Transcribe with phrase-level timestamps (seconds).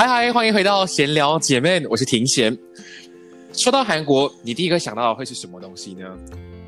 [0.00, 2.56] 嗨嗨，欢迎回到闲聊姐妹，我是庭贤。
[3.52, 6.08] 说到韩国，你第一个想到的会是什么东西呢？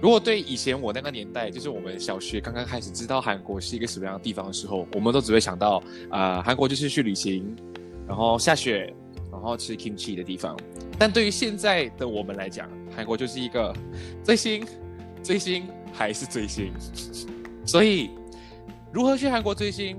[0.03, 7.57] 如果对以前我那个年代，就是我们小学刚刚开始知道韩国是一个什么样的地方的时候，我们都只会想到啊，韩国就是去旅行，
[8.07, 8.93] 然后下雪，
[9.31, 10.55] 然后吃 kimchi 的地方。
[10.99, 13.75] 但对于现在的我们来讲，韩国就是一个
[14.23, 14.63] 追星、
[15.23, 16.71] 追星还是追星。
[17.65, 18.11] 所以，
[18.93, 19.97] 如何去韩国追星？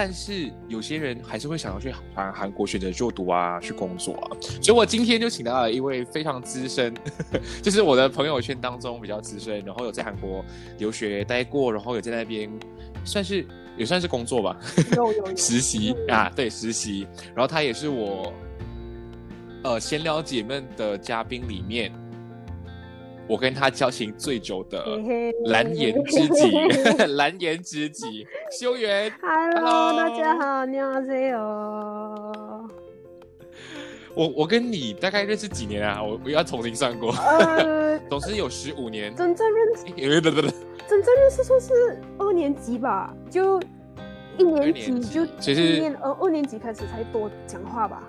[0.00, 4.30] 但是有些人还是会想要去韩韩国选择就读啊，去工作啊，
[4.62, 6.94] 所以我今天就请到了一位非常资深，
[7.60, 10.44] 就是我的朋友圈当中比较资深，然后有在韩国
[10.78, 12.48] 留学待过，然后有在那边
[13.04, 13.44] 算是
[13.76, 14.56] 也算是工作吧，
[14.94, 18.32] 有有 实习啊，对实习，然后他也是我
[19.64, 21.92] 呃闲聊姐妹的嘉宾里面。
[23.28, 24.82] 我跟他交情最久的
[25.44, 26.50] 蓝颜知己，
[27.16, 28.26] 蓝颜知己，
[28.58, 29.12] 修缘。
[29.20, 32.66] Hello，大家好，你好，C 哦。
[34.14, 36.02] 我我跟你大概认识几年啊？
[36.02, 37.12] 我我要重新算过，
[38.08, 39.14] 总是有十五年。
[39.14, 39.84] 真正认识？
[40.88, 43.60] 真正认识说是二年级吧，就
[44.38, 48.02] 一年级就其实呃二年级开始才多讲话吧，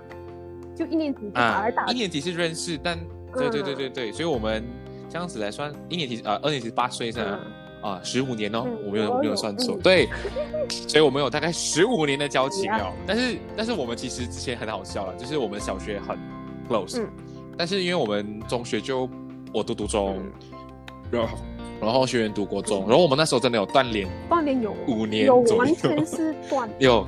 [0.73, 2.97] 就一年级啊，一年级是认识，但
[3.35, 4.63] 对对对对对，所以我们。
[5.09, 7.39] 这样子来算，一年级啊，二年级八岁是吧？
[7.81, 10.07] 啊，十五年哦，我没有没有算错，对，
[10.69, 12.93] 所以我们有大概十五年的交情哦。
[13.07, 16.17] 但是但是我们其实之前很好笑了，就是我们小学很
[16.69, 17.01] close，
[17.57, 19.09] 但是因为我们中学就
[19.53, 20.21] 我读读中，
[21.09, 21.37] 然后
[21.81, 27.07] 然后学员读国中，然后我们那时候真的有断联，断联有五年，有完全是断 有。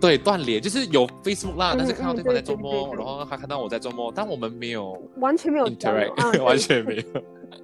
[0.00, 7.02] 对，断联就是有 Facebook 啦，但是看到对方在周末，然后他看到我在周末，但我们没有完全没有 interact， 完全没有。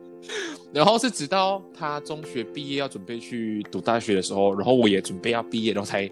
[0.73, 6.11] 然后是直到他中学毕业要准备去读大学的时候，然后我也准备要毕业，然后才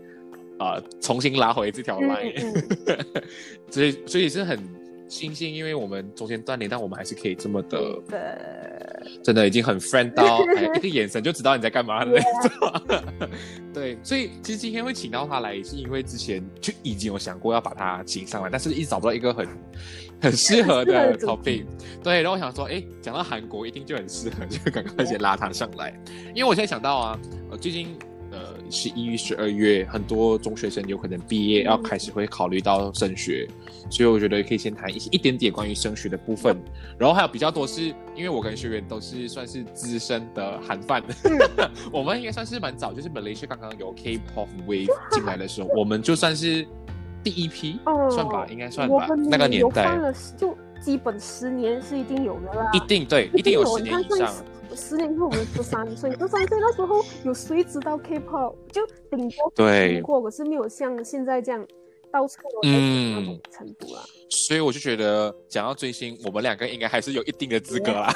[0.58, 2.64] 啊重新拉回这条 line。
[3.70, 4.79] 所以，所以是很。
[5.10, 7.78] 星星，因为我们中间断联，但我们还是可以这么的，
[9.24, 10.40] 真的已经很 friend 到，
[10.76, 13.28] 一个眼神就知道你在干嘛的那种。
[13.74, 19.48] 对，所以其实今天会请到他来，也是因为之前就已经有想过要把他请上来，但是一直找不到一个很
[20.22, 21.64] 很适合的 topic。
[22.04, 25.92] 对，然后我想说，哎，讲到韩国一定就很适合，就赶快先拉他上来，
[26.34, 27.20] 因为我现在想到啊，
[27.50, 27.98] 呃，最近。
[28.70, 33.48] 十一月、十二月，很多中学生有可能毕业，要开始会考虑到升学，
[33.90, 36.56] 所以我觉得可以先谈一一点点关于升学的部分。
[36.98, 41.02] 然后还有比较多是，因为我跟学员都是算是资深的韩范，
[41.92, 46.66] 我们应该算是蛮早，就是 Malaysia 刚刚有 K-pop wave 进来的时候，我们就算是
[47.24, 49.98] 第一批，算吧，应该算吧，那个年代。
[50.36, 54.32] 就基本十年是一定有的啦，一定对，一定有十年以上。
[54.74, 58.54] 十年后我们十三岁，十三岁那时候有谁知道 K-pop？
[58.70, 61.66] 就顶多对过，可是没有像现在这样
[62.12, 64.02] 到处嗯那种程度啊。
[64.30, 68.14] 所以我就觉得讲到追星，我们两个应该还是有一定的资格啦，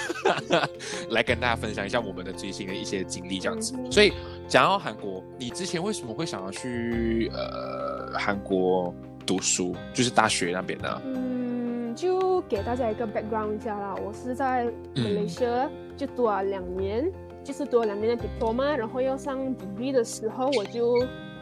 [1.10, 3.74] 来跟大家分享一下我们的追星的一些经历这样子。
[3.90, 4.12] 所以
[4.46, 8.94] 讲到韩国，你之前为什么会想要去呃韩国
[9.26, 9.74] 读书？
[9.92, 11.02] 就是大学那边呢？
[11.04, 14.64] 嗯，就给大家一个 background 一下啦，我是在
[14.94, 15.68] 马来西亚。
[15.96, 17.10] 就读了两年，
[17.42, 20.98] 就是读了两年的 diploma，然后要上 degree 的时候，我就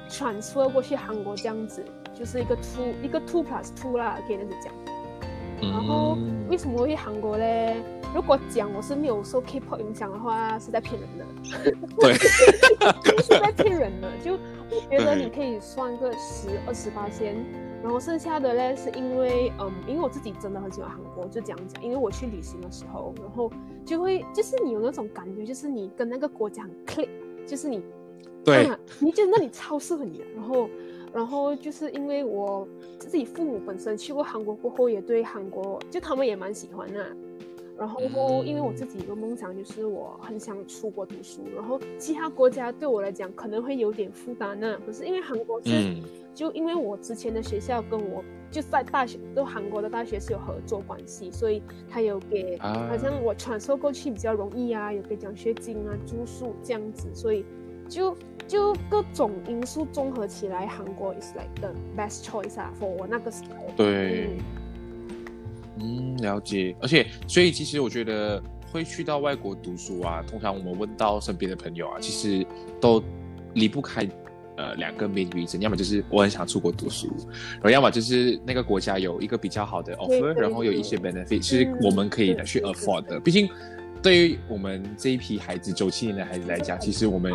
[0.09, 1.85] transfer 过去韩国这样子，
[2.15, 4.73] 就是一个 two 一个 two plus two 啦，可以这样子讲。
[5.63, 6.19] 然后
[6.49, 7.77] 为什么会去韩国嘞？
[8.13, 11.25] 如果讲我是没有受 K-pop 影响的话，是在骗人的。
[11.99, 12.15] 对，
[13.23, 14.11] 是在骗人的。
[14.23, 17.37] 就我觉得你可以算个十二十八先，
[17.83, 21.83] 然后剩下的嘞是因为嗯，因为我自己真的很喜欢韩国，就这样讲。
[21.83, 23.51] 因为我去旅行的时候，然后
[23.85, 27.09] 就会就是你有那种感觉，就是你跟那个国家很 click，
[27.47, 27.83] 就是你
[28.45, 28.71] 对，
[29.01, 30.69] 你觉得那里超适合你的，然后。
[31.15, 32.67] 然后就是因为我
[32.99, 37.15] 自己父母本身去过韩国过后，也对韩国就他们也蛮喜欢的。
[37.77, 38.01] 然后
[38.43, 44.81] 因为我自己一个梦想就是我很想出国读书，然后其他国家对我来讲可能会有点负担呢。
[44.87, 45.97] 可是因为韩国是，
[46.35, 57.45] 就因为我之前的学校跟我就在大学，都韩国的大学是有合作关系，所以他有给，好像我传授过去比较容易啊，有给奖学金啊、住宿这样子，所以
[57.89, 58.17] 就。
[58.49, 63.73] 就各种因素综合起来，韩国 is like the best choice 啊，for 我那个时候。
[63.77, 64.37] 对，
[65.79, 66.77] 嗯，了解。
[66.83, 72.45] 而且，所以其实我觉得会去到外国读书啊，通常我们问到身边的朋友啊，其实
[72.79, 73.03] 都
[73.55, 74.07] 离不开
[74.63, 77.09] 呃两个 main reason，要么就是我很想出国读书，
[77.55, 83.51] 然后要么就是那个国家有一个比较好的 offer，然后有一些 benefit 是我们可以去 afford 的，毕竟。
[84.03, 87.33] 对于我们这一批孩子，九七年的孩子来讲，其实我们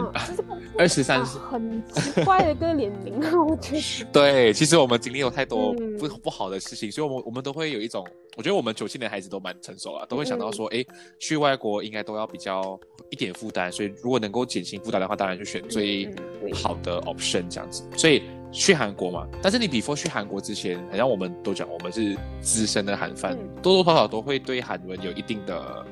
[0.77, 4.05] 二十三是很奇怪的一个年龄啊，我觉得。
[4.11, 8.05] 对，其实我们经历有太多不不好的事情，所以，我们我们都会有一种，
[8.35, 10.85] 我觉得我们九七年孩子都蛮成熟了，都会想到说，哎，
[11.19, 12.77] 去外国应该都要比较
[13.09, 16.13] 一点负担，所以如果能够减轻负担的话，当然就选最
[16.53, 17.83] 好的 option 这样子。
[17.95, 25.85] 所以去韩国嘛，但是你 before 去韩国之前，好像我们都讲我们是资深的韩范，多多少少都会对韩文有一定的。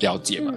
[0.00, 0.52] 了解嘛，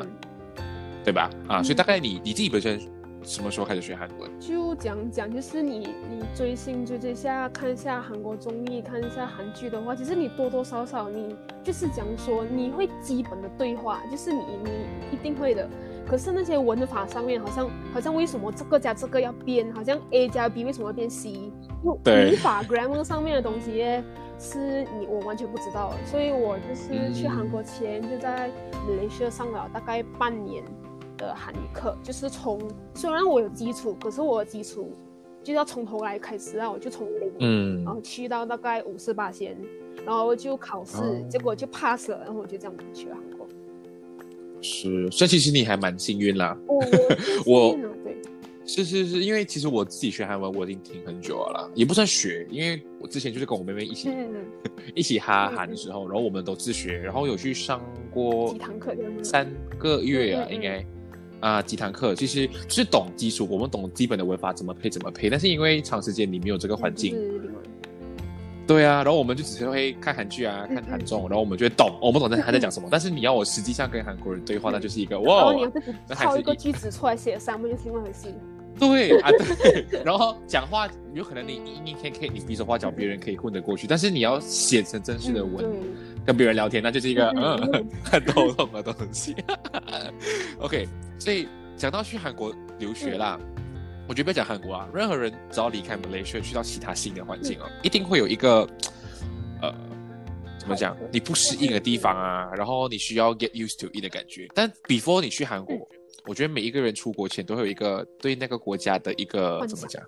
[1.03, 1.29] 对吧？
[1.47, 2.79] 啊，所以大概你你自己本身
[3.23, 4.29] 什么时候开始学韩文？
[4.39, 14.69] 就讲讲，就是你你追星追追下，看一下韩国综艺，看一下韩剧的话，其实你多多少少你就是讲说你会基本的对话，就是你你
[15.11, 15.67] 一定会的。
[16.07, 19.73] 可是那些文法上面，好像好像为什么这个加这个要变？
[19.73, 21.31] 好像 A 加 B 为什么要变 C？
[21.31, 23.83] 语法 grammar 上面的东西。
[24.39, 28.49] 是你我完全不知道，所以我就是去韩国前就在
[28.87, 30.63] 雷士上了大概半年
[31.17, 32.59] 的韩语课，就是从
[32.93, 34.91] 虽然我有基础，可是我的基础
[35.43, 39.57] 就要从头来开始啊，我就从零，嗯，然后去到大概五十八先，
[40.05, 40.97] 然后就考试，
[41.29, 43.47] 结果就 pass 了，然后我就这样去了韩国。
[44.61, 46.57] 是，所以其实你还蛮幸运啦。
[47.45, 47.75] 我。
[48.67, 54.09] 是是是，因为其实我自己学韩文我已经听很久了，也不算学，因为我之前就是跟我妹妹一起
[54.95, 57.79] 一起哈韩的时候，然后我们都自学，然后有去上
[58.11, 59.47] 过几堂课，三
[59.77, 60.85] 个月啊，应该
[61.41, 67.15] 啊几堂课，其实就是懂基础，我们懂基本的文法怎么配怎么配，但是因为长时间你没有这个环境，
[68.65, 78.33] 对啊，然后我们就只是会看韩剧啊，看韩综，然后我们就会懂，我们懂在他在讲什么，但是你要我实际上跟韩国人对话，那就是一个哇，你要自己抄一个句子出来写，三不就是另外回事。
[78.79, 79.29] 对啊，
[79.61, 85.65] 对， 然后讲话有可能你你可以可以你比手画脚，别人可以混得过去，但是你要写成正式的文
[86.25, 89.35] 跟别人聊天，那就是一个 嗯很头痛的东西。
[90.59, 90.87] OK，
[91.19, 93.39] 所以讲到去韩国留学啦，
[94.07, 98.67] 我觉得不要讲韩国啊，任何人只要离开 Malaysia 去到其他新的环境哦，一定会有一个
[99.61, 99.73] 呃
[100.59, 104.47] 怎么讲你不适应的地方啊，然后你需要 get used to it 的感觉。
[104.53, 105.75] 但 before 你去韩国。
[106.27, 110.01] 我觉得每一个人出国前都会有一个对那个国家的一个怎么讲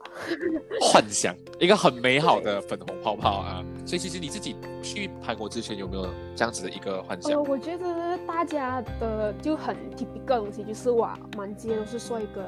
[0.81, 3.63] 幻想，一个很美好的粉红泡泡啊。
[3.85, 7.41] 所以其实你自己去韩国之前有没有这样子的一个幻想？
[7.43, 12.43] 我觉得大家的就很 typical 东西，就是哇，满街都是帅哥，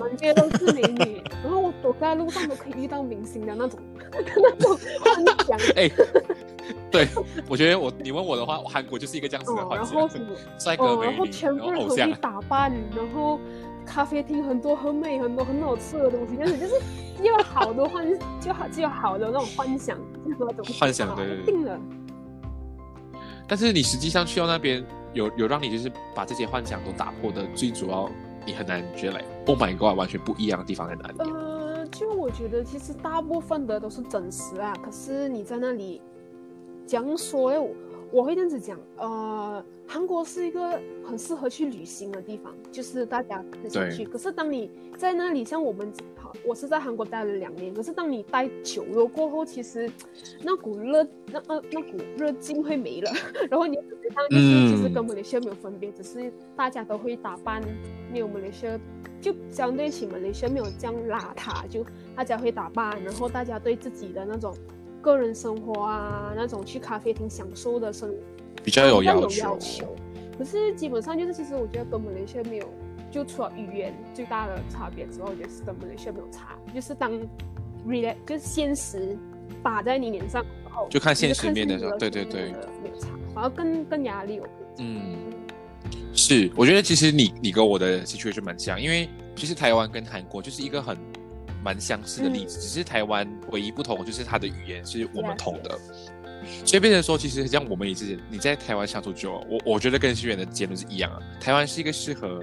[0.00, 3.78] 满街都是美女， 然后我走在路上都可以遇到明星的那种
[4.36, 5.58] 那种 幻想。
[5.76, 5.90] 哎。
[6.90, 7.06] 对，
[7.48, 10.26] 我觉得我你问我的话，韩国就是一个这样子的环境，
[10.58, 13.40] 帅哥美女，然后全部人很会打扮，然后
[13.86, 16.74] 咖啡厅很多很美很多很好吃的东西，但是就是
[17.22, 18.06] 有好多幻，
[18.40, 21.78] 就好就有好的那种幻想，那种幻想对对对，定了。
[23.46, 28.10] 但是你实际上去到那边，有有让你就是把这些幻想都打破的，最主要
[28.48, 31.30] 你很难觉得，Oh my God，完全不一样的地方在哪里？
[31.30, 36.00] 呃，就我觉得其实大部分的都是真实啊，可是你在那里。
[36.86, 37.58] 讲说哎，
[38.10, 44.06] 我会这样子讲，呃，韩国是一个很适合去旅行的地方，就是大家很想去。
[44.06, 47.72] 可是当你在那里，像我们，好，我是在韩国待了两年。
[47.72, 49.90] 可是当你待久了过后，其实
[50.42, 53.10] 那股热，那呃那股热劲会没了。
[53.50, 57.62] 然后你实上就是其实跟马来西亚没有分别，只是大家都会打扮，
[58.12, 58.80] 没有马来西亚
[59.20, 64.54] 就相对起马来西亚没有这样邋遢，就大家会打扮，然后大家对自己的那种。
[65.00, 68.16] 个人生活啊，那种去咖啡厅享受的生活
[68.64, 69.28] 比较有要。
[69.28, 69.94] 求。
[70.36, 72.68] 可是基本上就是，其实我觉得跟马来西亚没有，
[73.10, 76.56] 就除了语言最大的差别之外，我觉得是跟马来西亚没有差。
[76.74, 77.12] 就是当
[77.86, 79.16] real 就是现实
[79.62, 82.42] 打在你脸上之后，就看现你实面的看现实对对对
[82.82, 84.38] 没有差，反而更更压力。
[84.40, 85.16] 我觉得嗯，
[86.12, 90.96] 是，我觉得其实你你跟我的 situation 蛮像，因为其实台湾跟韩国就是一个很
[91.64, 95.78] 蛮相似的例子，只是台湾唯一不同就是它的语言是我们同的。
[96.64, 101.18] 所以变成说，其实像我们也是，你在台湾相处久了，我我觉得跟新源的结论是一样啊。
[101.40, 102.40] 台湾是一个适合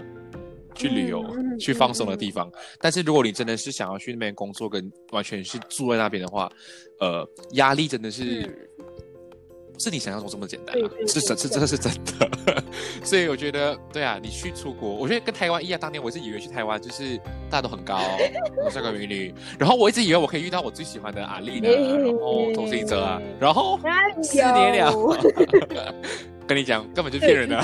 [0.75, 1.25] 去旅游、
[1.59, 6.51] 去放松的地方，但是如果你真的是想要去那边工作，跟完全是住在那边的话，
[6.99, 8.55] 呃，压力真的是、嗯。
[9.73, 12.31] 不是你想象中这么简单啊，是真是这个是真的。
[13.03, 17.17] 所以我觉得，对啊，你去出国，我觉得跟台湾一样，当年我是以为去台湾就是
[17.49, 17.99] 大家都很高，
[18.71, 23.77] 帅哥美女，然后我一直以为我可以遇到我最喜欢的阿丽呢，然后同行者啊，然后
[24.23, 24.93] 四年了，
[26.47, 27.61] 跟你讲，根本就骗人的。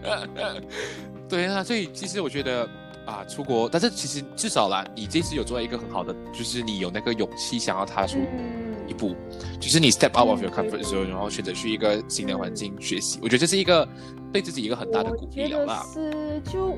[1.30, 2.68] 对啊，所以其实我觉得
[3.06, 9.14] 啊，出国，但是其实至少啦，你这次有做到一个很好的，就是你有那个勇气想要踏出一嗯，步，
[9.60, 13.18] 就是你 step out of your 嗯 comfort 对 zone，然后选择去一个新的环境学习。
[13.22, 13.88] 我觉得这是一个
[14.32, 15.86] 对自己一个很大的鼓励了啦。
[15.94, 16.76] 是就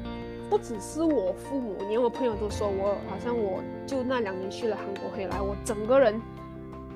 [0.50, 6.20] 不只是我父母，连我朋友都说我好像我就那两年去了韩国回来，我整个人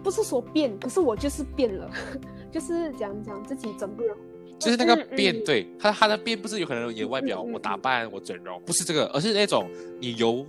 [0.02, 1.90] 不是说变，可是我就是变了，
[2.52, 4.14] 就是讲讲自己整个人。
[4.58, 9.68] 就是那个嗯嗯变，对他他的变不是有可能你的外表，我打扮，我整容，不是这个，而是那种
[10.00, 10.46] 你由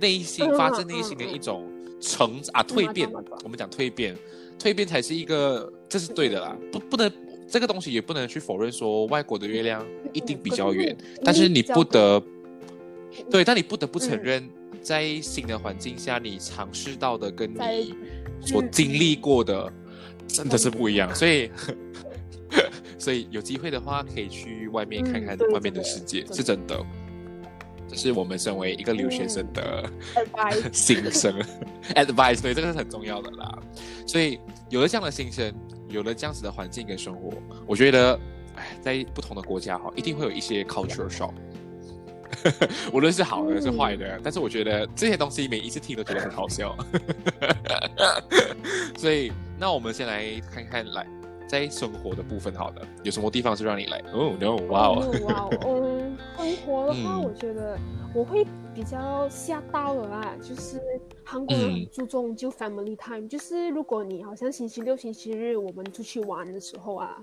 [0.00, 1.66] 内心嗯发自内心的一种
[2.00, 3.10] 成啊蜕变。
[3.42, 4.14] 我们讲蜕变，
[4.58, 7.10] 蜕变才是一个，这是对的啦，不不能
[7.48, 12.22] 这个东西也不能去否认说外国的月亮一定比较圆，但是你不得
[13.30, 14.22] 对，但你不得不承嗯。
[14.22, 14.50] 认，
[14.82, 17.94] 在新的环境下，你尝试到的跟你
[18.42, 19.72] 所嗯经历过的
[20.26, 21.50] 真的是不一样，所以。
[22.98, 26.78] 所以有机会的话，可以去外面看看外面的世界，是真的。
[27.90, 29.90] 这是我们身为一个留学生的
[30.70, 31.34] 心声
[31.94, 33.58] ，advice，对，这个是很重要的啦。
[34.06, 34.38] 所以
[34.68, 35.50] 有了这样的心声，
[35.88, 37.32] 有了这样子的环境跟生活，
[37.66, 38.20] 我觉得，
[38.56, 41.32] 哎，在不同的国家哈，一定会有一些 culture shock，
[42.92, 46.76] 无论是好的是坏的，但是我觉得这些东西每一次听都觉得很好笑。
[48.98, 51.06] 所以，那我们先来看看来。
[51.48, 53.98] 在生活的部分，好的，有什么地方是让你来？
[54.12, 57.78] 哦、no，哇哦，哇哦，嗯， 生活的话，嗯我觉得
[58.14, 60.78] 我会比较吓到了啦，就是
[61.24, 67.16] 韩国人嗯很注重就 family time，、就是如果你好像星期六、星期日我们出去玩的时候啊，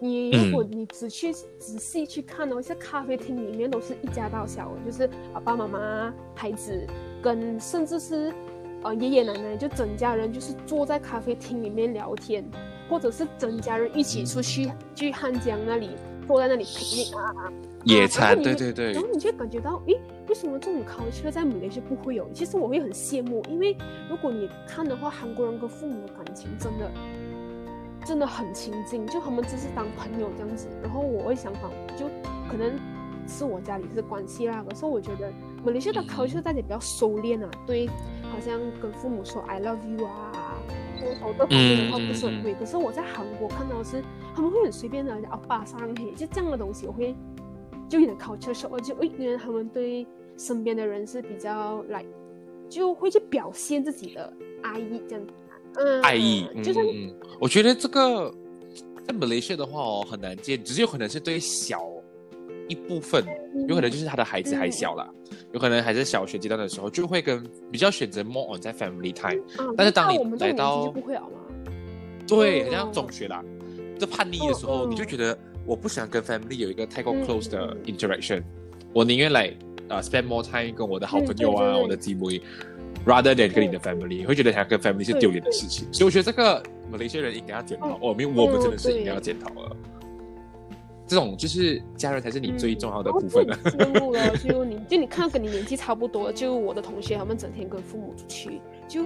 [0.00, 6.84] 你如果你仔去仔细去看哦，像咖啡厅里面都是一家大小，就是爸爸妈妈、孩子
[7.22, 8.34] 跟甚至是
[8.82, 12.44] 呃爷爷奶奶，就整家人就是坐在咖啡厅里面聊天。
[12.90, 15.90] 或者是整家人一起出去去汉江那里
[16.26, 17.32] 坐在那里 picnic 啊，
[17.84, 22.28] 野餐，对对对然，后你就会感觉到，诶，为什么这种 culture 在马来西亚不会有？
[22.32, 23.76] 其实我会很羡慕，因为
[24.08, 26.90] 如果你看的话，韩国人跟父母的感情真的
[28.04, 30.68] 真的很亲近，就他们只是当朋友这样子。
[30.82, 32.06] 然后我会想法，就
[32.48, 32.78] 可能
[33.26, 35.32] 是我家里是关系啦，可是我觉得
[35.64, 37.88] 马来西亚的 culture 大家比较收敛啊，对，
[38.30, 40.32] 好像跟父母说 I love you 啊。
[41.00, 44.02] 多少这方面的话不是很会，可是我在韩国看到的是
[44.34, 47.14] 他们会很随便的哦巴上嘿，就这样的东西，我会
[47.88, 52.04] 就有点 culture shock，就诶，原来他们对身边的人是比较来，
[52.68, 55.32] 就会去表现自己的爱意这样子，
[55.76, 58.32] 嗯，爱意，就是嗯，我觉得这个
[59.06, 61.82] 在马来西亚的话哦很难见，只是有可能是对小
[62.70, 63.24] 一部分，
[63.66, 65.10] 有可能就是他的孩子还小啦，
[65.52, 69.42] 有可能还在小学阶段的时候，就会跟比较选择 more on 在 family time。
[69.58, 70.94] 嗯但是当你来到
[72.28, 73.44] 对，哦很像中学啦，
[73.98, 75.36] 这叛逆的时候，你就觉得
[75.66, 77.26] 我不想跟 family 有一个太过嗯。
[77.26, 78.42] close 的嗯 interaction，
[78.94, 79.52] 我宁愿来
[79.88, 82.40] 呃 spend more time 跟我的好朋友啊，我的姊妹
[83.04, 89.76] ，rather than 跟你的 family，会觉得想跟 family 是丢脸的事情，所以我觉得这个马来西亚人应该要检讨，哦，因为我们真的是应该要检讨了。
[91.10, 93.58] 这种就是家人才是你最重要的部分了。
[93.64, 99.04] 嗯羡慕了，就你就你看跟你年纪差不多，就我的同学他们整天跟父母出去，就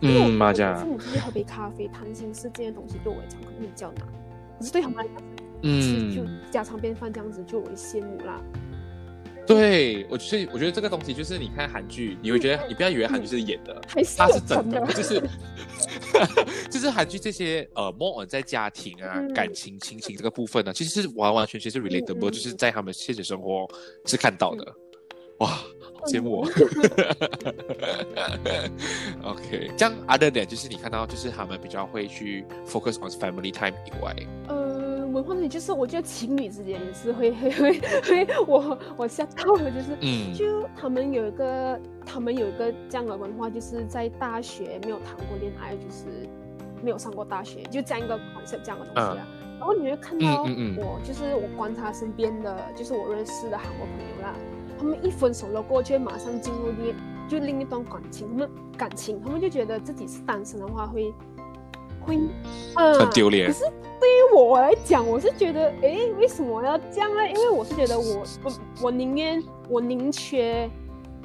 [0.00, 4.08] 嗯，麻将父，母出去喝杯咖啡谈心事这些东西对我来讲可能比较难，
[4.58, 5.22] 可是对他们来讲，
[5.62, 8.42] 嗯，就家常便饭这样子，就我会羡慕啦。
[9.54, 13.80] 对我所以我觉得这个东西就是你看韩剧，你会觉得你不要以为韩剧是演的，
[14.16, 15.20] 它是真的，的，就是。
[16.70, 19.32] 就是韩剧这些呃 more on 在家庭啊、嗯。
[19.32, 23.66] 感情、亲情这个部分呢，其实是完完全全是 relatable，、就是在他们现实生活
[24.04, 24.64] 是看到的。
[25.38, 26.46] 哇，好羡慕我。
[29.24, 34.14] OK，这样 other than 就是你看到就是他们比较会去 focus on family time 以外，
[34.48, 34.69] 呃，
[35.12, 40.44] 文化里就是我觉得情侣之间也是会 会会会，我我吓到了，就是嗯就
[40.76, 46.28] 他们有一个他们有一个这样的文化，就是在大学没有谈过恋爱，就是
[46.82, 49.26] 没有上过大学，就这样一个 concept 这样的东西啊。
[49.58, 54.34] 然后你会看到嗯嗯嗯我就是我观察身边的，就是我认识的韩国朋友啦，
[54.78, 56.94] 他们一分手了过后，就会马上进入另
[57.28, 61.12] 就另一段感情，他们感情，他们就觉得自己是单身的话会
[62.74, 63.64] 很丢脸可是
[64.00, 67.28] 对于我来讲，我是觉得，诶，为什么要这样呢？
[67.28, 68.52] 因为我是觉得我我
[68.84, 70.70] 我宁愿我宁缺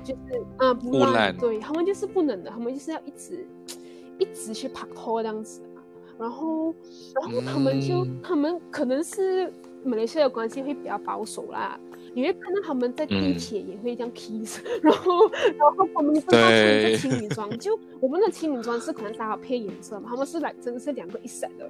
[0.03, 3.47] 就是啊不污烂，对他们就是不能的，他们就是要一直
[4.19, 5.79] 一直去拍拖这样子啊。
[6.17, 6.73] 然后，
[7.21, 9.51] 然后他们就、嗯他们可能是
[9.83, 11.79] 马来西亚的关系会比较保守啦，
[12.15, 13.37] 你会看到他们在地嗯。
[13.37, 21.69] 铁也会这样 kiss， 然后然后他们真的穿对着情侣装，就我们的情侣装是可能搭配颜色嘛，他们是来真的是两个一 set 的，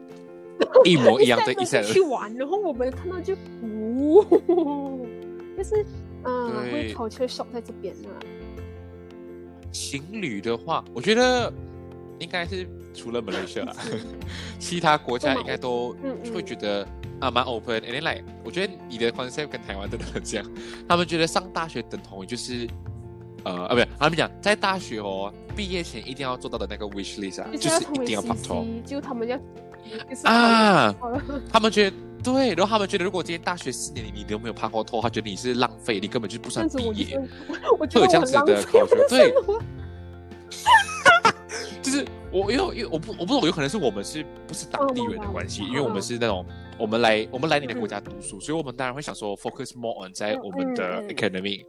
[0.85, 3.33] 一模一样，的一色去玩，然后我们看到就，
[3.63, 4.23] 呜、
[5.57, 5.83] 就是
[6.23, 8.13] 嗯、会 culture shock 在这边啊。
[9.71, 11.51] 情侣的话，我觉得
[12.19, 13.73] 应该是除了马来西亚，
[14.59, 15.95] 其他国家应该都
[16.33, 16.87] 会觉得
[17.25, 17.81] 啊蛮 open。
[17.81, 20.43] And then like，我觉得你的 concept 跟台湾真的很像，
[20.87, 22.67] 他们觉得上大学等同于就是。
[23.43, 29.43] 呃啊，不是，他们讲在大学哦，毕业前一定要做到的那个 wish list 啊，就是一定要拍拖 CC，就他们要就
[30.23, 30.95] 啊。
[31.53, 37.21] 他们觉得对，然后他们觉得如果今天大学四年里你都没有拍过拖，他觉得你是浪费，你根本就不算毕业。
[37.77, 39.31] 会有这样子的很浪费我 culture，的对
[41.81, 46.45] 就是我，因为因为我不我不懂，有可能是我们是不是当地人的关系，因为我们是那种
[46.77, 51.65] 我们来我们来你的国家读书，所以我们当然会想说 focus more on 在我们的嗯嗯嗯 academic，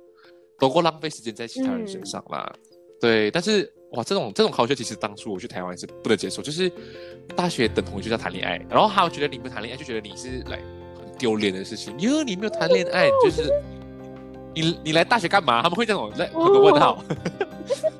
[0.59, 2.53] 多过浪费时间在其他人身上啦。
[2.99, 6.73] 对，但是哇，这种这种考学其实当初我去台湾是不能接受，就是
[7.37, 10.59] 大学等同于就叫谈恋爱，然后他们觉得你们谈恋爱就觉得你是来
[10.99, 13.53] 很丢脸的事情，因为，你没有谈恋爱，就是
[14.55, 15.63] 你你来大学干嘛？
[15.63, 17.05] 他们会这种来很多问号。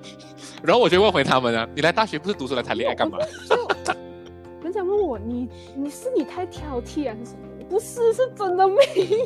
[0.63, 3.19] 然后我就问回他们啊，你来大学不是读书来谈恋爱干嘛？
[3.49, 3.57] 就
[4.63, 7.47] 人家问我，你你是你太挑剔还是什么？
[7.69, 8.75] 不是，是真的没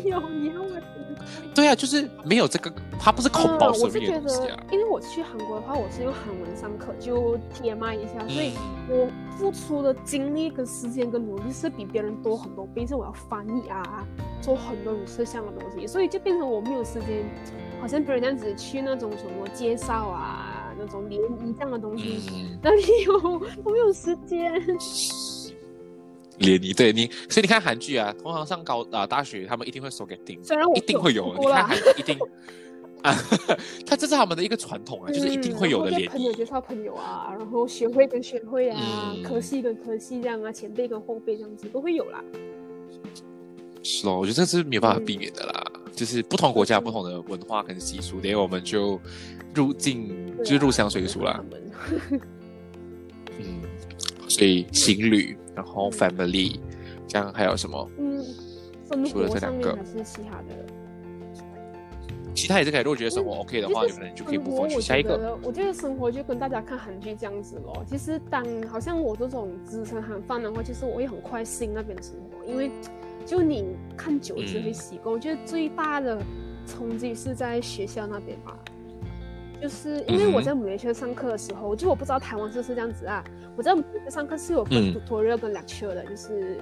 [0.04, 0.20] 有。
[0.30, 0.68] 你要我
[1.54, 8.52] 对啊，就是没有这个，他不是口爆啊，生命我是觉得的东西啊。，因为我去韩国的话，我是用韩文上课，就 TMI 一下，所以
[8.88, 14.06] 嗯我付出的精力跟时间跟努力是比别人多很多倍，是我要翻译啊，
[14.40, 17.22] 做很多有摄像的东西，所以就变成我没有时间，
[17.80, 20.49] 好像别人这样子去那种什么介绍啊，
[20.80, 23.14] 那种联谊这样的东西，嗯， 哪里有？
[23.64, 24.50] 我没有时间。
[26.38, 31.36] 联谊对你，所以你看韩剧啊，通常上高啊、大学，他们一定会收给定，虽然我一定会有。
[31.38, 32.18] 你看韩剧一定
[33.04, 33.14] 啊，
[33.86, 36.06] 他这是他们的一个传统啊，就是一定会有的联谊。
[36.08, 42.24] 朋友介绍朋友啊，然后学会跟学会啊，嗯科系跟科系这样啊，前辈跟后辈这样子都会有啦。
[43.82, 45.64] 是哦，我觉得这是没有办法嗯避免的啦。
[45.92, 48.98] 就是不同国家、不同的文化跟习俗，连我们就
[49.54, 51.44] 入境啊就是入乡随俗啦
[54.28, 56.58] 所以情侣，然后嗯 family，
[57.06, 57.90] 这样还有什么？
[57.98, 58.24] 嗯，
[58.88, 60.66] 生除了活这两个还是其他的。
[62.32, 62.80] 其他也是可以。
[62.80, 65.38] 如果觉得生活 OK 的话，有可能就可以不生活我分去下一个。
[65.42, 67.84] 我觉得生活就跟大家看韩剧这样子咯。
[67.86, 72.70] 其实当好像我这种资深韩范的话，其实我也很快适应那边的生活，因为
[73.30, 73.64] 就你
[73.96, 75.14] 看久了就会习惯。
[75.14, 76.20] 我觉得最大的
[76.66, 78.58] 冲击是在学校那边吧。
[79.62, 83.22] 就是因为我在马来西亚上课的时候，就我不知道台湾是不是这样子啊。
[83.56, 86.60] 我在马来西亚上课是有分嗯 tutorial 跟 lecture 的，就是，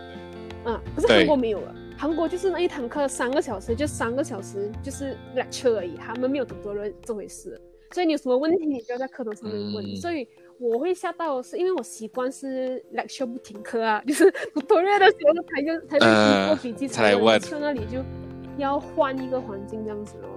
[0.67, 1.75] 嗯，可是韩国没有了。
[1.97, 7.59] 韩国就是那一堂课三个小时，就三个小时就是 lecture 而已，他们没有 tutorial 这回事。
[7.93, 9.83] 所以你有什么问题，你就要在课堂上面问。
[9.87, 10.29] 嗯所以
[10.61, 18.03] 我会吓到，是因为我习惯是 lecture 不停课啊， 就是 tutorial 的时候才就才呃会做笔记，才来问去那里就
[18.57, 20.29] 要换一个环境这样子哦。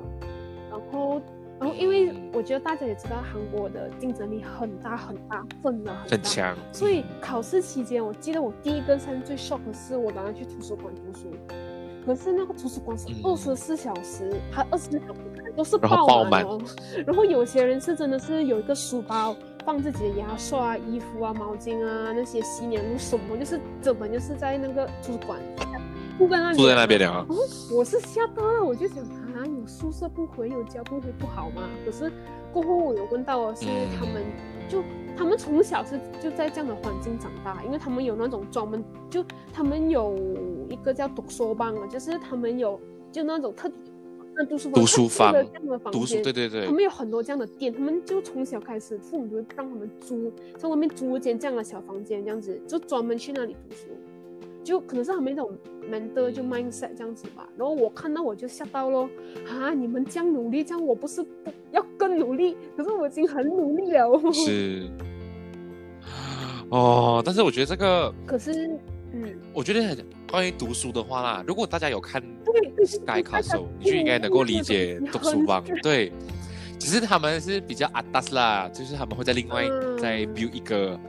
[0.69, 1.21] 然后，
[1.60, 6.12] 然后因为我觉得大家也知道，韩国的竞争力很大很大，真的很大。
[6.12, 11.36] 很强，所以考试期间，我记得我第一个上最 shock 的是我拿它去图书馆读书，
[12.05, 15.19] 可是那个图书馆是嗯二十四小时，还二十四小时
[15.55, 16.62] 都是然后爆满哦。
[17.05, 25.39] 然后有些人是真的是有一个书包放自己的牙刷、啊、衣服啊、毛巾啊那些洗脸露什么，就是根本就是在那个图书馆
[26.17, 27.26] 住在那里，住在那边了啊。
[27.74, 31.63] 我是吓到了，我就想啊，有宿舍不回，有家不回不好吗？
[31.86, 32.12] 可是
[32.52, 34.24] 过后我有问到的是嗯他们
[34.67, 34.84] 就
[35.17, 40.15] 他们从小是就在这样的环境长大，因为他们有那种专门就他们有
[40.69, 42.80] 一个叫读书班啊，就是他们有
[43.12, 43.71] 就那种特
[44.36, 53.88] 那读书读书房这样的房读书，间对对对他，们有很多这样的店，他们就从小开始，父母就会让他们租，在外面租一间这样的小房间，这样子就专门去那里读书，
[54.63, 55.52] 就可能是他们那种
[55.91, 57.48] mental 就 mindset 这样子吧。
[57.58, 59.10] 然后我看到我就吓到咯，
[59.50, 62.56] 啊，你们这样努力，这样我不是不要更努力？
[62.78, 64.32] 可是我已经很努力了哦。
[64.32, 64.88] 是。
[66.70, 68.80] 哦，但是我觉得这个，可是，
[69.12, 69.98] 嗯，我觉得很
[70.32, 76.12] 关于读书的话啦，如果大家有看对对 Sky Castle，你就应该能够理解读书帮，对。
[76.80, 81.00] 只是他们是比较 atas 啦，就是他们会在另外嗯再 build 一个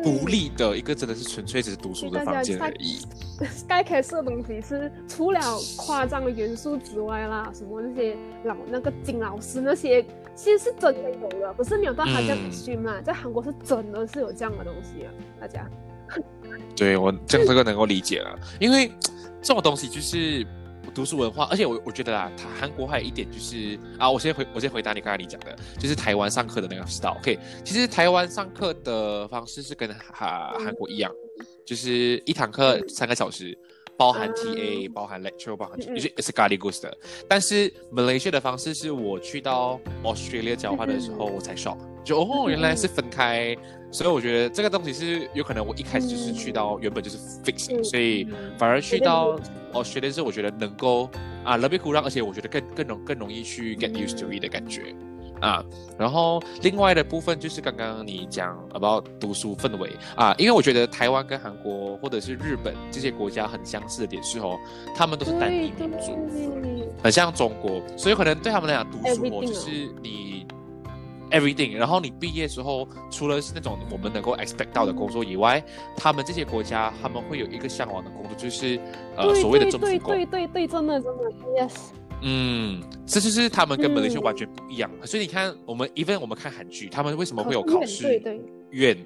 [0.00, 2.98] 独立的一个，真的是纯粹只是读书的房间而已。
[3.50, 5.40] Sky Castle 的东西是除了
[5.76, 10.00] 夸张的元素之外啦，什么那些老那个金老师那些，
[10.36, 15.10] 其实是真的有的，不是没有到他这样嗯 extreme 啦，在韩国是真的是有这样的东西啊，
[15.40, 15.68] 大家。
[16.76, 18.90] 对我这样这个能够理解了，因为
[19.42, 20.46] 这种东西就是
[20.94, 27.16] 读书文化，而且我我觉得啊，他韩国还有一点就是啊，我先回我先回答你刚才你讲的，就是台湾上课的那个 style。
[27.16, 31.10] OK，其实台湾上课的方式是跟哈韩国一样，
[31.64, 33.58] 就是一堂课三个小时。
[33.96, 36.96] 包含 TA，、嗯包含 lecture，包含就是 s c a l i g u s 的。
[37.28, 43.56] 但是 Malaysia 的方式是我去到 Australia 交换的时候，我才 shock，就哦原来是分开，
[43.90, 49.38] 所以我觉得这个东西是有可能我一开始就是去到原本就是 fix，、嗯所以嗯反而去到
[49.72, 51.08] Australia 是我觉得能够
[51.44, 54.94] 啊 l o b y 让，而且我觉得更更容更容易去 get used to it 的感觉。
[55.40, 55.64] 啊，
[55.98, 64.56] 然后另外的部分就是刚刚你讲 about 读书氛围啊，因为我觉得台湾跟韩国或者是日本这些国家很相似的点是哦，
[64.94, 66.16] 他们都是单一民族，
[67.02, 69.70] 很像中国，所以可能对他们来讲读书哦就是
[70.02, 70.46] 你
[71.30, 75.62] everything，然后你毕业之后，除了是那种我们能够 expect 到的工作以外，
[75.96, 78.80] 他们这些国家他们会有一个向往的工作，就是
[79.16, 80.14] 呃所谓的政府工。
[80.14, 81.24] 对对对，真的真的
[81.58, 81.74] ，yes，
[82.22, 84.90] 嗯，这就是他们跟马来西亚嗯完全不一样。
[85.04, 88.96] 所以你看，我们 even 我们看韩剧，他们为什么会有考考试对对院、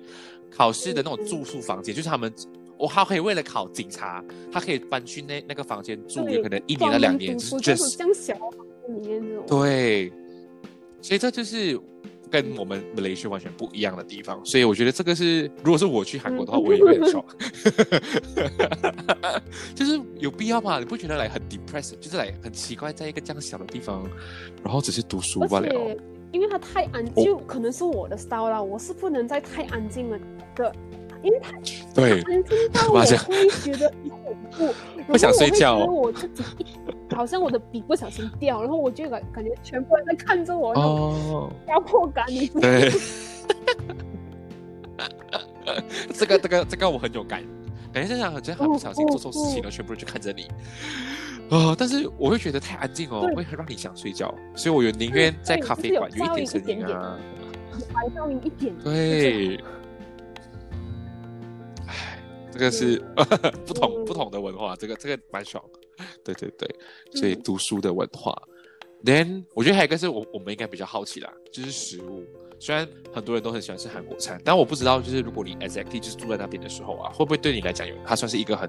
[0.50, 1.94] 考试的那种住宿房间？
[1.94, 2.32] 就是他们，
[2.78, 10.12] 我，他可以为了考警察，他可以搬去那那个房间住，对有可能一年到两年，就是这种小房间里面这种，对。
[11.02, 11.80] 所以这就是
[12.30, 14.40] 跟我们马来西亚完全不一样的地方。
[14.44, 17.24] 所以我觉得这个是，如果是我去韩国的话，嗯 我也会很 shock。
[19.74, 20.78] 就是有必要吗？
[20.78, 24.08] 你不觉得来很 depressed，就是来很奇怪，在一个这样小的地方，
[24.62, 25.96] 然后只是读书而罢了。
[26.32, 30.18] 因为它太安，哦就可能是我的 style 啦，我是不能在太安静了
[30.54, 30.72] 的，
[31.22, 31.52] 因为他
[31.94, 33.16] 对，安静到 我会觉
[33.76, 34.74] 得很恐怖，
[35.12, 36.35] 不想睡觉我觉得我自己
[37.14, 42.46] 好像我的笔不小心掉，然后我就感感觉全部人在看着我，哦，压迫感，你？
[42.48, 42.90] 对，
[46.14, 47.42] 这个这个这个我很有感，
[47.92, 50.48] 感觉就像好像很不小心做错事情了，全部人就看着你。
[51.50, 57.18] 啊、但是我会觉得太安静哦，对会很让你想睡觉，所以我有宁愿在咖啡馆有一点声音啊。
[57.92, 59.61] 白噪音一点，对，唉，
[62.50, 62.98] 这个是
[63.66, 65.62] 不同嗯不同的文化，这个这个蛮爽。
[66.24, 66.68] 对对对，
[67.14, 68.34] 所以嗯读书的文化。
[69.04, 72.24] Then 我觉得还有一个是我我们应该比较好奇啦，就是食物。
[72.58, 78.68] 虽然很多人都很喜欢吃韩国餐，但我不知道就是如果你 exactly 就是住在那边的时候啊，会不会对你来讲有它算是一个很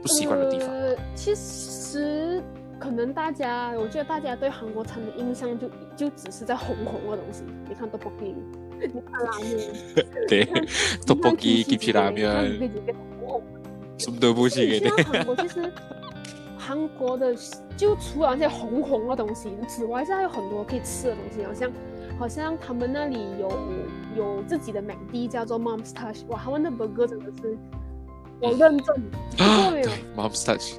[0.00, 0.68] 不习惯的地方？
[0.68, 2.42] 呃，其实
[2.80, 7.42] 可能大家，我觉得大家对韩国餐的印象就就只是在红红的东西。
[7.68, 8.34] 你看看拉面，
[10.28, 10.64] 对你看
[11.06, 13.42] ，tteokbokki、kimchi kimchi 拉面，你可以直接红红
[13.98, 14.84] 什么都不行给你。
[14.84, 15.72] 你去到韩国，其实
[16.58, 17.34] 韩国的
[17.76, 21.72] 就除了那些红红的东西之外，现在还有很多可以吃的东西，好像
[22.18, 23.50] 好像他们那里有
[24.16, 27.56] 有自己的美的叫做 Mom's Touch，哇，他们的 burger 真的是
[28.40, 28.96] 我认证，
[29.36, 30.78] 吃过没有？Mom's Touch。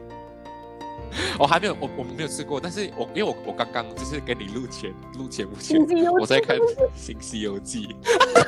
[1.40, 5.80] 我还没有，我我们没有吃过，但是我因为我我刚刚就是跟你录前录节目前
[6.20, 6.58] 我在看
[6.96, 7.88] 《新西游记》，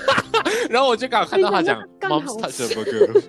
[0.70, 3.24] 然后我就刚好看到他讲 刚好 Mom's Touch 的 burger，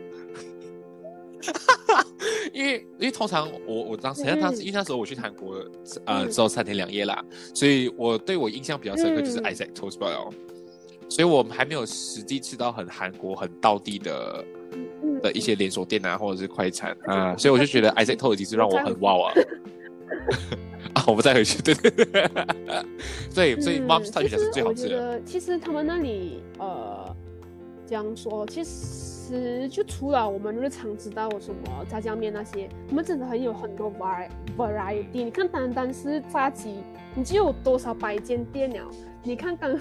[2.53, 4.41] 因为因为通常我我当时嗯。
[4.41, 5.65] 当时因为那时候我去韩国
[6.07, 7.23] 呃之后三天两夜啦，
[7.55, 9.45] 所以我对我印象比较深刻就是嗯。
[9.45, 10.33] Isaac Toast b o
[11.09, 19.35] 所以我们还没有实际吃到很韩国很道地的嗯的一些连锁店啊，或者是快餐啊，所以我就觉得 Isaac Toast 已经是让我很哇啊。
[20.95, 22.31] 啊，我们再回去，对对对，
[23.35, 25.21] 对，所以嗯 Mom's Touch 才是最好吃的。
[25.25, 27.15] 其实他们那里呃，
[27.87, 35.07] 这样说，其实就除了我们日常知道什么炸酱面那些，我们真的很有很多 vari variety。
[35.13, 36.77] 你看，单单是炸鸡，
[37.15, 38.91] 你就有多少百间店了？
[39.23, 39.81] 你看刚，嗯，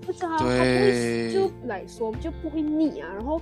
[0.00, 3.38] 不知道它不会对就来说就不会腻啊，然后。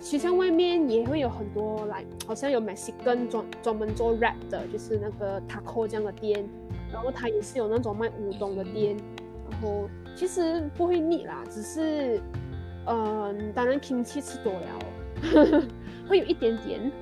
[0.00, 6.48] 学校外面也会有很多来，好像有 Mexican 专专门做 rap 的，就是那个 taco 这样的店，
[6.92, 8.96] 然后它也是有那种卖乌冬的店，
[9.50, 12.20] 然后其实不会腻啦，只是，
[12.86, 15.62] 嗯，当然 kimchi 吃多了，
[16.08, 16.92] 会有一点点。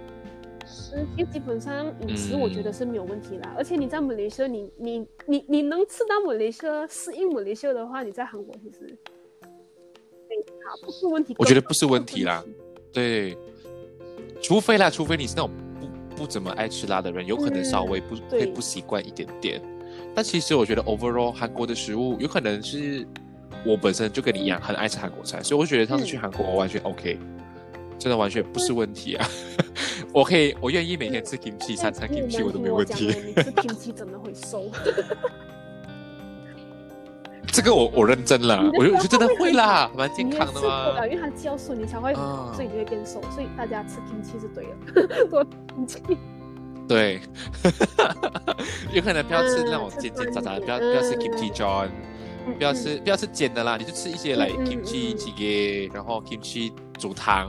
[0.95, 3.53] 嗯，基本上饮食我觉得是没有问题啦。
[3.57, 8.87] 而且你在马来西亚，你你你你能吃到马来西亚适应马来西亚的话，你在韩国其实
[10.29, 11.37] 没差，不是问题。
[11.39, 12.43] 我觉得不是问题啦，
[12.95, 13.37] 对，
[14.41, 19.61] 除非啦，除非你是那种不不怎么爱吃辣的人，有可能稍微不会不习惯一点点。
[20.15, 23.07] 但其实我觉得 overall 韩国的食物有可能是
[23.67, 27.19] 我本身就跟你一样很爱吃韩国菜，所以我觉得上次去韩国完全 OK。
[27.97, 29.27] 真的完全不是问题啊！
[30.13, 33.07] 我可以，我愿意每天吃 kimchi，三餐 kimchi 我都没问题。
[33.07, 34.71] 你吃 kimchi 真的会瘦？
[37.55, 41.07] 这个我我认真了，我就真的会啦，蛮健康的嘛。
[41.07, 43.23] 因为它酵素，你才会，所以你会变瘦。
[43.31, 46.19] 所以大家吃 kimchi 是对的， 多 kimchi。
[46.89, 47.21] 对，
[48.93, 51.89] 有可能不要吃那种煎煎炸炸的，不要不要吃 kimchi john，
[52.59, 57.49] 不要吃不要吃煎的啦，你就吃一些来 kimchi 鸡给，然后 kimchi 煮汤。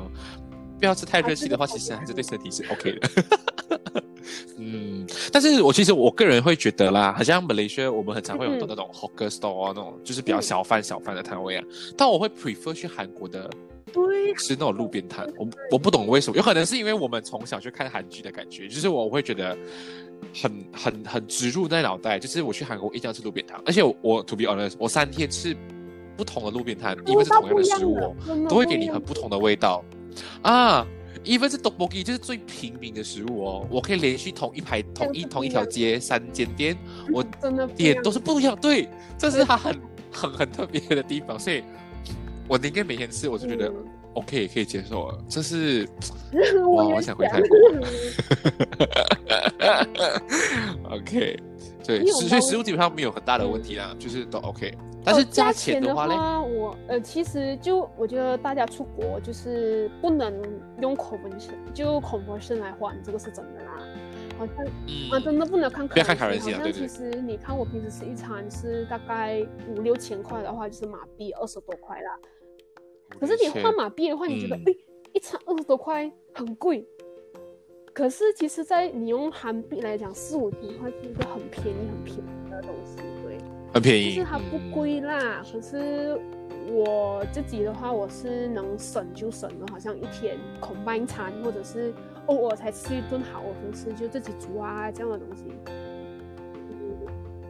[0.79, 3.09] 不要吃太热气的话，其实还是对身体是 OK 的。
[4.57, 11.63] 嗯，但是我其实我个人会觉得啦，好像马来西亚我们很常会有那种 hawker store 那种，就是比较小贩小贩的摊位啊。
[11.97, 13.49] 但我会 prefer 去韩国的，
[13.91, 15.27] 对，吃那种路边摊。
[15.37, 19.57] 我我不懂为什么，有可能是因为我们从小去看韩剧的感觉，就是我会觉得
[20.33, 22.17] 很很很植入在脑袋。
[22.17, 25.55] 就是我去韩国一定要吃路边摊，而且我 to be honest，我三天吃
[26.17, 28.15] 不同的路边摊，因为是同样的食物，
[28.47, 29.83] 都会给你很不同的味道。
[30.41, 30.87] 啊
[31.23, 36.77] ，even 是 Dokbogi 就是最平民的食物哦，我可以连续同一排、同一同一条街三间店，
[37.11, 37.23] 我
[37.75, 38.55] 点都是不一样。
[38.59, 39.75] 对，这是它很
[40.11, 41.63] 很很特别的地方，所以
[42.47, 43.71] 我宁愿每天吃，我就觉得
[44.13, 45.17] OK 可以接受了。
[45.29, 45.87] 这是
[46.75, 47.47] 哇，我想回泰国。
[50.95, 51.39] OK，
[51.85, 54.73] 对，所以食物基本上没有很大的问题啦，就是都 OK。
[55.05, 56.07] 但是加钱的话，
[56.41, 60.33] 我呃，其实就我觉得大家出国就是不能
[60.81, 63.77] 用 conversion，就 conversion 来换，这个是真的啦。
[64.37, 64.55] 好像
[65.11, 72.19] 啊，真的不能看，不要看卡人好像其实你看我平时吃一餐是大概五六千块的话，就是马币二十多块啦。
[73.19, 74.75] 可是你换马币的话，你觉得哎，
[75.13, 76.85] 一餐二十多块很贵。
[77.93, 82.97] 可是其实，在你用韩币来讲，四五千块是一个很便宜、很便宜的东西。
[83.75, 85.43] 很便宜，就是它不贵啦。
[85.51, 86.17] 可是
[86.71, 91.93] 我自己的话，我是能省就省了，好像一天空班餐，或者是
[92.27, 95.43] 偶尔才吃一顿好的东西，就自己煮啊这样的东西。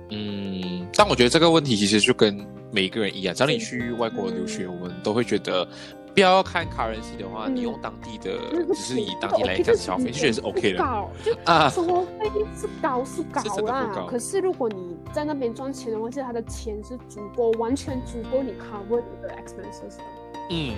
[0.10, 5.68] 嗯，但我觉得这个问题其实就跟每一个人一样，只要你去外国留学，我们都会觉得。
[6.16, 8.32] 不要看卡人系的话，你用当地的，
[8.74, 10.80] 只是以当地来讲消费，就觉得是 OK 的。
[10.80, 14.08] 高就啊，生活费是高是高啦。
[14.10, 20.04] 可是如果你在那边赚钱的话，其实他的钱是足够，完全足够你 cover 你的 expenses 的。
[20.52, 20.74] 嗯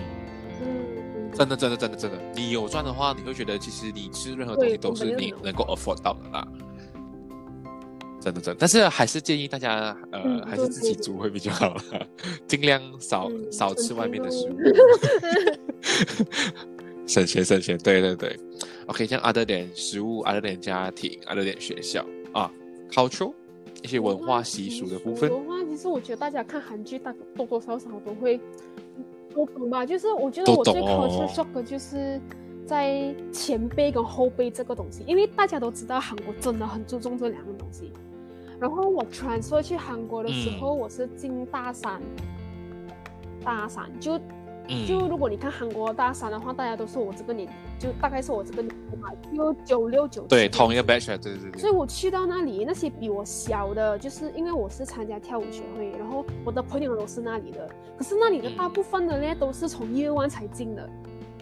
[0.59, 6.47] 嗯，真的真的真的真的，你有赚的话，你会觉得其实你吃任何东西都是你能够 afford 到的啦。
[8.27, 11.81] 真的真，但是还是建议大家，呃，还是自己煮会比较好了，
[12.45, 14.57] 尽量少少吃外面的食物，
[17.07, 18.37] 省钱省钱，对对对。
[18.87, 22.51] OK，像 other 点食物，，other 点家庭，，other 点学校啊
[22.91, 23.33] ，culture
[23.81, 25.29] 一些文化习俗的部分。
[25.29, 28.39] 文化其实我觉得大家看韩剧，大多多少少都会
[29.33, 29.85] 都懂吧。
[29.85, 32.19] 就是我觉得我最 culture shock 的就是
[32.65, 37.91] 在前辈跟后辈这个东西，因为大家都知道韩国真的很注重这两个东西。
[38.59, 42.01] 然后我 transfer 去韩国的时候，我是进大三，
[43.43, 43.87] 大三。
[43.99, 44.19] 就
[44.85, 47.47] 就如果你看韩国大三的话，大家都是我这个年，
[47.79, 51.59] 就大概是我这个年嘛，就九六九对同一个 batch，对对对。
[51.59, 60.89] 所以我去到那里，那些比我小的，就是因为我是参加跳舞学会，然后我的朋友都是那里的，可是那里的大部分的呢都是从 year one 才进的，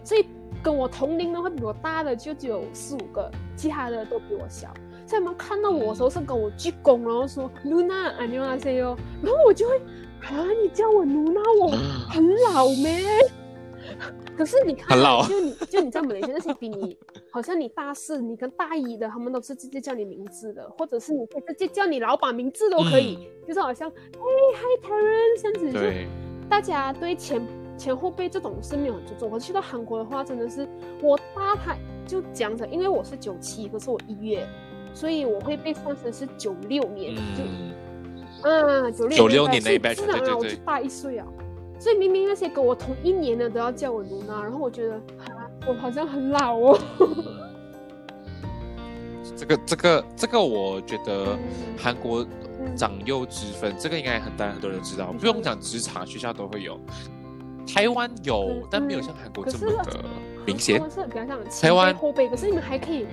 [0.04, 0.26] 所以
[0.62, 4.72] 跟我同龄的话比我大的就只有四五个，其他的都比我小。
[5.06, 9.78] 在妈看到我的时候是跟我鞠躬，然后说 Luna 阿牛阿塞哟，然后我就会
[10.22, 11.68] 啊，你叫我 Luna，我
[12.10, 13.06] 很老咩？
[14.36, 16.98] 可是你看，就你就你在马来西亚那些比你，
[17.30, 24.20] 好像你大四，你跟大一的，他们都是直接叫你名字的，或者是你直接叫你老板名字都可以，就是好像哎
[24.54, 25.72] 嗨 t e r e n 这样子。
[25.72, 27.40] 就，大家对前
[27.78, 29.30] 前后辈这种是没有很尊重。
[29.30, 30.68] 我去到韩国的话，真的是
[31.00, 34.46] 我大他就讲着，因为我是九七，可是我一月
[34.96, 41.26] 所以我会被算成是九六年，就啊九六九六年那一辈，是啊，我就大一岁啊。
[41.78, 46.80] 所以明明那些跟我同一年的都要叫我卢娜，然后我觉得啊，我好像很老哦。
[49.36, 51.36] 这个这个这个，我觉得
[51.76, 52.26] 韩国
[52.74, 56.80] 长幼之分，这个应该很大很多人都知道，嗯不用讲职场学校都会有。
[57.66, 60.02] 台湾有嗯，但没有像韩国这么的
[60.46, 60.82] 明显台。
[60.82, 63.04] 湾是比较像台前湾后辈，可是你们还可以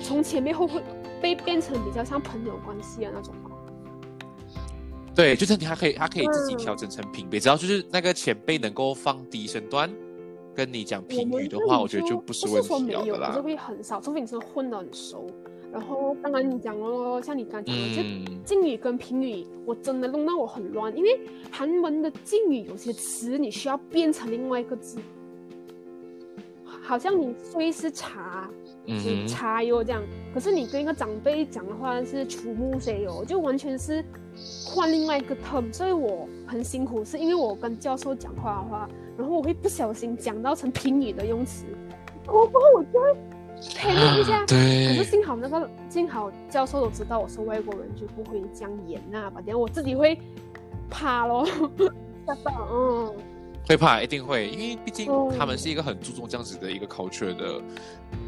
[0.00, 0.74] 从前面后辈
[1.20, 3.50] 被变成比较像朋友关系的那种吧。
[5.14, 9.90] 对，就是你还可以，他可以自己嗯调整成平辈，只要就是那个前辈能够放低身段
[10.54, 13.40] 跟你讲我评语的话，我觉得就不是问题了的啦可是。
[13.40, 15.26] 会很少，除非你真的混得很熟。
[15.70, 24.98] 然后当然你讲了，像你刚讲的，就嗯，敬语跟评语，我真的弄到我很乱，因为韩文的敬语有些词你需要变成另外一个字，
[26.64, 28.48] 好像你虽是茶，
[28.90, 34.02] 嗯是差，哟这样，可是你跟一个长辈讲的话是楚木谁哟，就完全是
[34.64, 41.66] 换另外一个 term，所以我很辛苦，是因为我跟教授讲话的话，然后我会不小心讲到成评语的用词，
[42.26, 43.14] 我过后我就会
[43.60, 44.40] panic 一下。
[44.46, 50.18] 可是，幸好那个幸好教授都知道我是外国人，就不会这样演呐、吧，等下我自己会
[50.88, 51.46] 怕咯，
[52.26, 53.14] 吓到，嗯，
[53.68, 57.60] 会怕，一定会，因为毕竟哦他们是一个很注重这样子的一个 culture 的，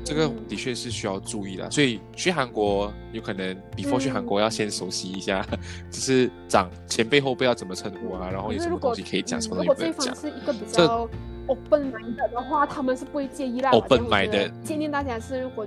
[0.04, 1.70] 这个嗯的确是需要注意的。
[1.70, 5.46] 所以去韩国有可能 before 去韩嗯国要先熟悉一下，
[5.90, 10.30] 就是长前辈后辈要怎么称呼啊，然后有什么东西可以讲，嗯什么东如果对西不能讲方。
[10.30, 11.08] 是一个比这较
[11.46, 13.70] open minded 的话，他们是不会介意啦。
[13.70, 15.66] Open 我觉得 minded 建议大家是，如果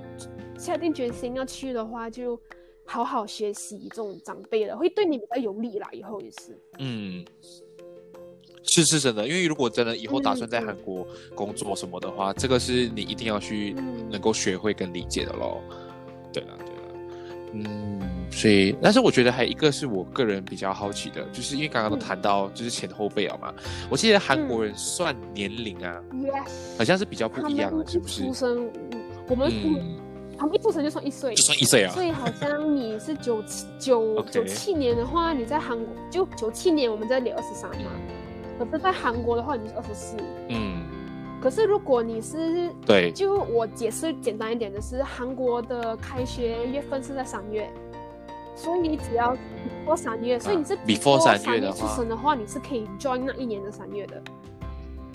[0.55, 2.39] 下定决心要去的话，就
[2.85, 5.89] 好好学习这种长辈的，会对你比较有利啦。
[5.91, 6.55] 以后也是。
[6.77, 7.25] 嗯，
[8.65, 15.61] 是是真的，因为如果真的以后打算在嗯韩国工作什么的话，这个是你一定要去嗯能够学会跟理解的咯。
[16.31, 16.81] 对了对了，
[17.53, 23.53] 嗯，所以但是我觉得还有一个是我个人比较好奇的，就是因为刚刚都嗯谈到就是前后辈啊嘛，
[23.89, 26.01] 我记得韩国人算年龄啊
[26.77, 28.33] 好像是比较不一样的，是不是出？
[28.33, 29.97] 生，嗯我们、嗯，
[30.37, 31.43] 他们一出生就算一岁就。
[31.43, 32.03] 算一岁啊所。
[32.03, 37.91] 以好像你是九七九 九七年的话，你在韩国就九七年我们这里二十三嘛，
[38.57, 40.17] 可是在韩国的话你是二十四。
[40.49, 40.83] 嗯，
[41.41, 47.69] 可是如果你是对，就我解释简单一点的是，韩国的开学月份是在三月，
[48.55, 49.35] 所以你只要
[49.85, 54.21] before 三月，所以你是 before 三三月的出生的话，你是可以 join 那一年的三月的。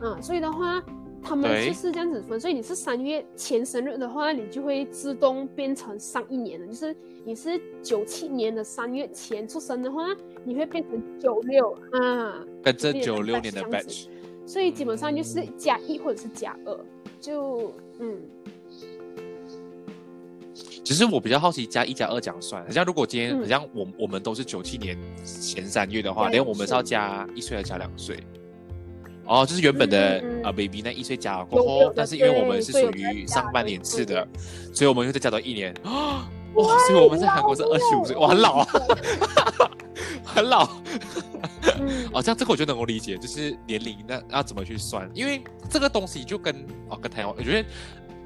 [0.01, 0.83] 嗯，所以的话，
[1.23, 10.07] 他们就是这样子分，所以你是三月前生日的话，你就会自动变成上一年的，就是你是九七年的三月前出生的话，
[10.45, 12.43] 你会变成九六啊。
[12.63, 14.07] 跟这九六年的 batch，
[14.47, 16.79] 所以基本上就是加一或者是加二，
[17.21, 18.17] 就嗯，
[20.83, 22.65] 只是我比较好奇，加一加二怎样算？
[22.65, 28.19] 好像如果今天，嗯好像我我们都是九七年前三月的话，连我们是要加一岁还是加两岁？
[29.29, 34.27] 哦，就是原本的嗯嗯呃 baby 那一岁加了过后但是因为我们是属于上半年次的，
[34.75, 36.29] 所以我们又再加多一年啊！
[36.57, 38.67] 哇，所以我们在韩国是二十五岁，哇，很老啊，
[40.25, 40.67] 很老。
[41.79, 46.55] 嗯， 哦，这样这个我就能够理解，就是年龄那要怎么去算，因为这个东西就跟
[46.89, 47.69] 哦跟台湾，我觉得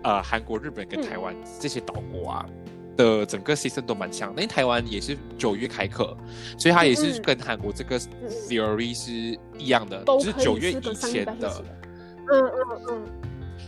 [0.05, 2.47] 呃韩国、日本跟嗯台湾这些岛国啊。
[2.97, 6.17] 的整个 system 都蛮像，因为台湾也是九月开课，
[6.59, 7.23] 所以它也是嗯。
[7.23, 8.29] 跟韩国这个嗯。
[8.49, 9.13] theory 是
[9.59, 11.65] 一样的，都就是九月以前的。
[12.31, 13.03] 嗯嗯嗯，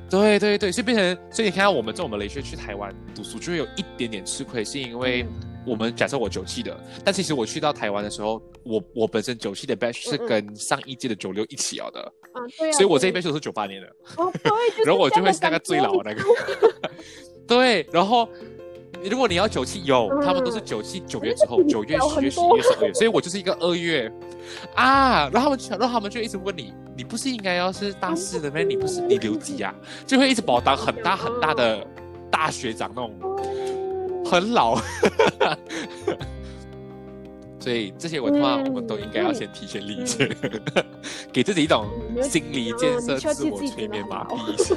[0.08, 5.50] 对对对，所以变成，所以你看到我们这种马来西亚去台湾读书，就会有一点点吃亏，是因为嗯。
[5.66, 10.20] 我们假设我九七的，但其实我去到台湾的时候，我我本身九七的 batch 是嗯。
[10.20, 12.00] 嗯跟上一届的九六一起了的，
[12.32, 16.22] 啊对啊，所以我这一对 batch 都是九八年的，哦对，然后我就会是那个最老的那个，
[17.48, 18.28] 对，然后。
[19.10, 24.10] 如果你要九七有，他们都是嗯九七九月之后， 九月、十月、十一月、十二月，所以我就是一个二月
[24.74, 25.28] 啊。
[25.32, 28.60] 然后他们，然后他们就一直问你，你不是应该要是大四的吗？
[28.60, 29.74] 你不是你留级啊？
[30.06, 31.86] 就会一直把我当很大很大的
[32.30, 33.14] 大学长那种，
[34.24, 34.80] 很老。
[37.60, 40.28] 所以这些文化嗯我们都应该要先提前理解，
[41.32, 41.86] 给自己一种
[42.22, 44.76] 心理建设、自我催眠、麻痹。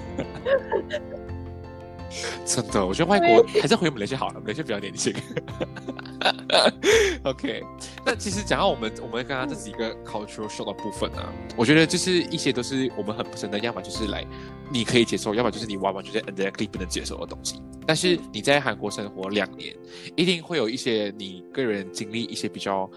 [2.45, 5.13] 真的，我觉得外国还是回马来西亚好了，马来西亚比较年轻。
[7.23, 7.63] OK，
[8.05, 14.25] 那其实讲到我们我们刚刚这几个 cultural shock 的部分啊，我觉得就是一些都是我们很不深的，要么就是来
[14.71, 17.61] 你可以接受，要么就是你完完全全 exactly 不能接受的东西。
[17.85, 19.75] 但是你在韩国生活两年，
[20.15, 22.89] 一定会有一些你个人经历一些比较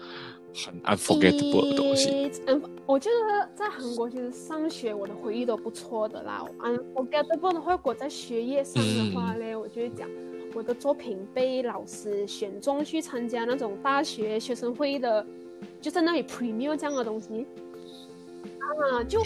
[0.65, 2.31] 很 unforgettable 的东西。
[2.91, 6.45] 嗯，我觉得在韩国其实上学我的回忆都不错的啦。
[6.59, 10.09] unforgettable 的话，如果在学业上的话嘞，我就会讲
[10.53, 15.25] 我的作品被老师选中去参加那种大学学生会的，
[15.79, 17.47] 就在那里 premier 这样的东西。
[18.43, 19.23] 啊，就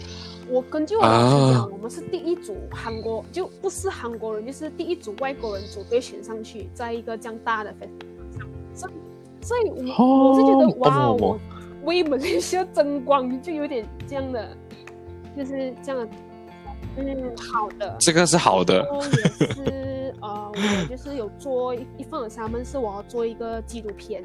[0.49, 8.91] 我根据我老师讲，啊我们是第一组韩国，就不是韩国人，就是第一组外国人组队选上去，在一个这样大的 festival 上，
[9.41, 11.39] 所以所以我我是觉得哦哇，哦我
[11.85, 14.57] 为马来西亚争光，就有点这样的，
[15.37, 16.09] 就是这样的，
[16.97, 17.95] 嗯，好的。
[17.99, 18.85] 这个是好的。
[19.01, 24.23] 也是呃，我就是有做一一份 assignment 是我要做一个纪录片，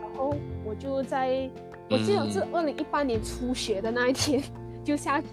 [0.00, 0.34] 然后
[0.64, 1.50] 我就在
[1.90, 2.48] 我记得是嗯。
[2.52, 4.42] 二零一八年初学的那一天，
[4.84, 5.26] 就下雪，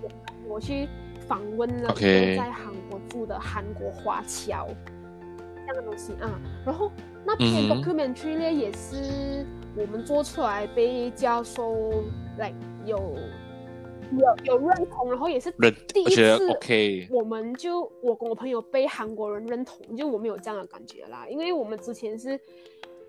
[0.47, 0.87] 我去
[1.27, 4.67] 访问了一 OK 个在韩国住的韩国华侨
[5.67, 6.29] 这样的东西啊，
[6.65, 6.91] 然后
[7.25, 9.45] 那篇 documentary 呢也是
[9.77, 12.03] 我们做出来被教授
[12.37, 12.53] 来
[12.85, 12.97] 有
[14.11, 15.51] 有有认同，然后也是
[15.93, 22.39] 第一次 OK，我们就我跟我朋友被韩国人认同，就我们有这样的感觉啦，因为我们之前是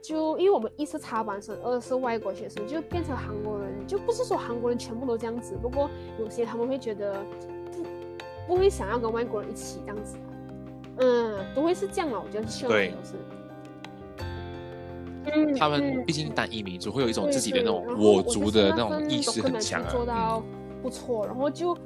[0.03, 5.89] 就因为我们一是插班生，二是外国学生，就变成韩国人，就不是说韩国人全部都这样子，不过
[6.19, 7.23] 有些他们会觉得
[8.47, 10.17] 不不会想要跟外国人一起这样子，
[10.99, 12.89] 嗯，都会是这样嘛，我觉得希望对。
[12.89, 13.15] 都是。
[15.35, 16.05] 嗯他们嗯。
[16.05, 19.89] 毕竟单一民族会有一种自己的那对种我我族的那种意识很强啊。
[19.91, 20.43] 做到
[20.83, 21.77] 不错，然后就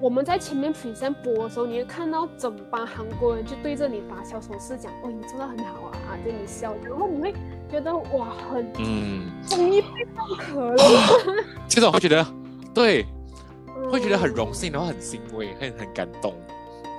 [0.00, 7.32] 我们在前面 present 播的时候，你会看到整班韩国人就对着你打小手势，讲哦你做的很好啊啊，对你笑，然后你会
[7.70, 10.84] 觉得哇很嗯，终于被认可 了，
[11.68, 12.26] 这种会觉得
[12.74, 13.06] 对，
[13.90, 14.34] 会觉得很嗯。
[14.34, 16.34] 荣幸，然后很欣慰，很很感动。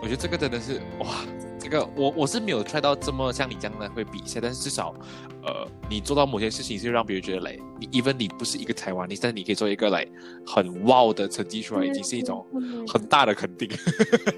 [0.01, 1.07] 我觉得这个真的是哇，
[1.63, 4.93] 这个我我是没有 try 到这么像你这样的会比赛，但是至少
[5.43, 10.05] 呃，你做到某些事情是让别人觉得来，你 even 你不是一个台湾，你但是你可以做一个来
[10.45, 13.69] 很 wow 的成绩出来，已经是一种嗯很大的肯定。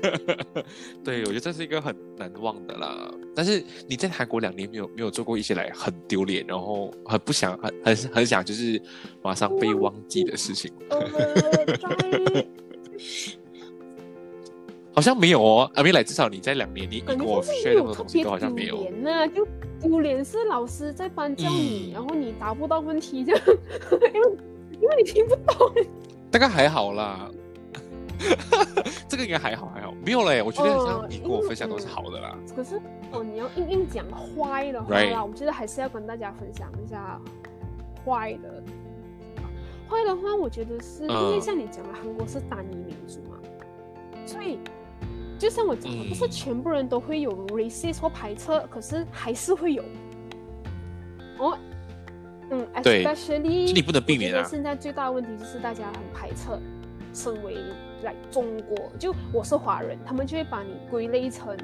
[1.03, 3.11] 对，我觉得这是一个很难忘的啦。
[3.35, 8.79] 但是你在韩国两年没有没有做过一些来很丢脸，然后很不想很很很想就是
[9.23, 10.71] 马上被忘记的事情。
[14.95, 18.77] 好像没有哦，阿明来，至少你在两年，你你跟我觉就是 share 那么多东西都好像没有。
[18.77, 19.47] 丢脸呐、就
[19.81, 23.41] 丢脸是老师在班教你，嗯然后你答不到问题这样，
[24.13, 24.37] 因为
[24.81, 25.71] 因为你听不懂。
[26.31, 27.29] 大概还好啦，
[29.07, 30.41] 这个应该还好还好，没有嘞。
[30.41, 32.37] 我觉得好像哦你跟我分享都是好的啦。
[32.55, 32.77] 可是
[33.11, 37.19] 哦，你要硬硬讲坏的话啦我觉得还是要跟大家分享一下
[38.05, 38.63] 坏的。
[39.89, 43.37] 坏的话，我觉得是、因为嗯像你讲的，韩国是单一民族嘛，
[44.25, 44.57] 所以
[45.45, 49.83] 就像我讲的，嗯不是全部人都会有 racist 或排斥，可是还是会有。
[51.37, 51.55] 哦，
[52.49, 56.49] 嗯，especially 就你不能避免啊我觉得现在最大的问题就是大家很排斥
[57.13, 57.57] 身为
[58.01, 61.55] 来中国，就我是华人，他们就会把你归类成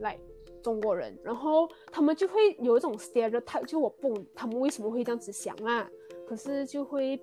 [0.00, 0.18] 来
[0.62, 5.88] 中国人，然后他们就会有一种 stereotype，就我不他们为什么会这样子想啊，
[6.28, 7.18] 可是就会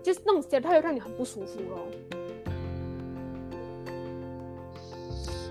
[0.00, 2.19] 就是那种 stereotype 让你很不舒服咯。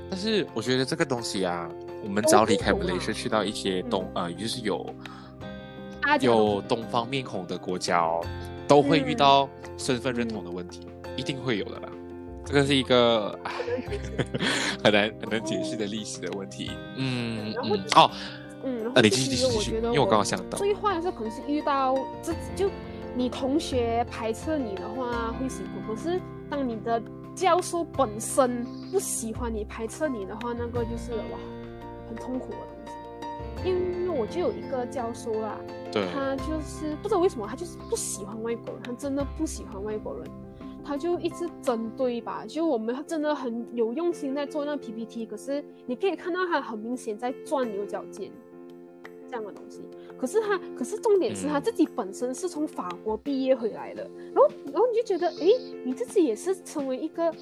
[0.10, 1.70] 但是我觉得这个东西啊，
[2.04, 4.26] 我们只要离开都会有 Malaysia 去到一些东嗯。
[4.26, 4.96] 呃，就是有
[6.22, 8.26] 有东方面孔的国家哦，
[8.68, 9.18] 都会遇嗯。
[9.18, 11.90] 到身份认同的问题，一定会有的啦。
[12.46, 13.38] 这个是一个
[14.84, 16.72] 很难很难解释的历史的问题。
[16.96, 17.54] 嗯
[17.96, 18.10] 哦，
[18.64, 20.58] 嗯，然后啊你其继续继续因为我刚刚想到。
[20.58, 22.68] 最坏的是可能是遇到自己就
[23.16, 27.00] 你同学排斥你的话会辛苦，可是当你的
[27.40, 31.40] 教授本身不喜欢你排斥你的话，那个就是哇
[32.06, 33.70] 很痛苦的东西。
[33.70, 33.74] 因
[34.04, 35.58] 为我就有一个教授啦，
[36.14, 40.26] 他就是不知道为什么，他就是不喜欢外国人，他真的不喜欢外国人，
[40.84, 42.46] 他就一直针对吧。
[42.46, 48.30] 就我们真的很有用心在做那个 PPT，可是你可以看到他很明显在钻牛角尖
[49.30, 49.82] 这样的东西。
[50.20, 54.04] 可是他，可是重点是他嗯自己本身是从法国毕业回来的，
[54.34, 55.54] 然后，然后你就觉得，诶，
[55.86, 57.34] 你自己也是成为一个，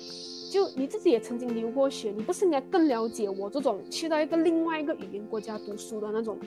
[0.51, 6.37] 就你自己也曾经留过学，你不是应该更了解我这种去到一个另外一个语言国家读书的那种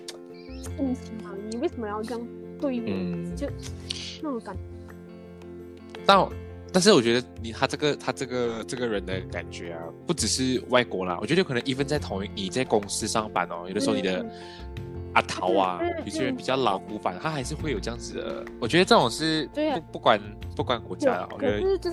[0.76, 1.34] 心情吗？
[1.50, 2.28] 你为什么要这样
[2.60, 2.84] 对我？
[2.86, 3.48] 嗯就
[4.22, 4.62] 那种感觉。
[6.06, 6.18] 但
[6.72, 14.30] 但是我觉得你他这个他这个这个人的感觉啊，不只是外国啦，我觉得有可能 even 在同一你在公司上班哦，有的时候你的嗯。
[15.12, 18.44] 阿桃啊有些人比较老古板，他还是会有这样子的。
[18.60, 20.20] 我觉得这种是不不管
[20.54, 21.90] 不管国家啦，我可觉得有这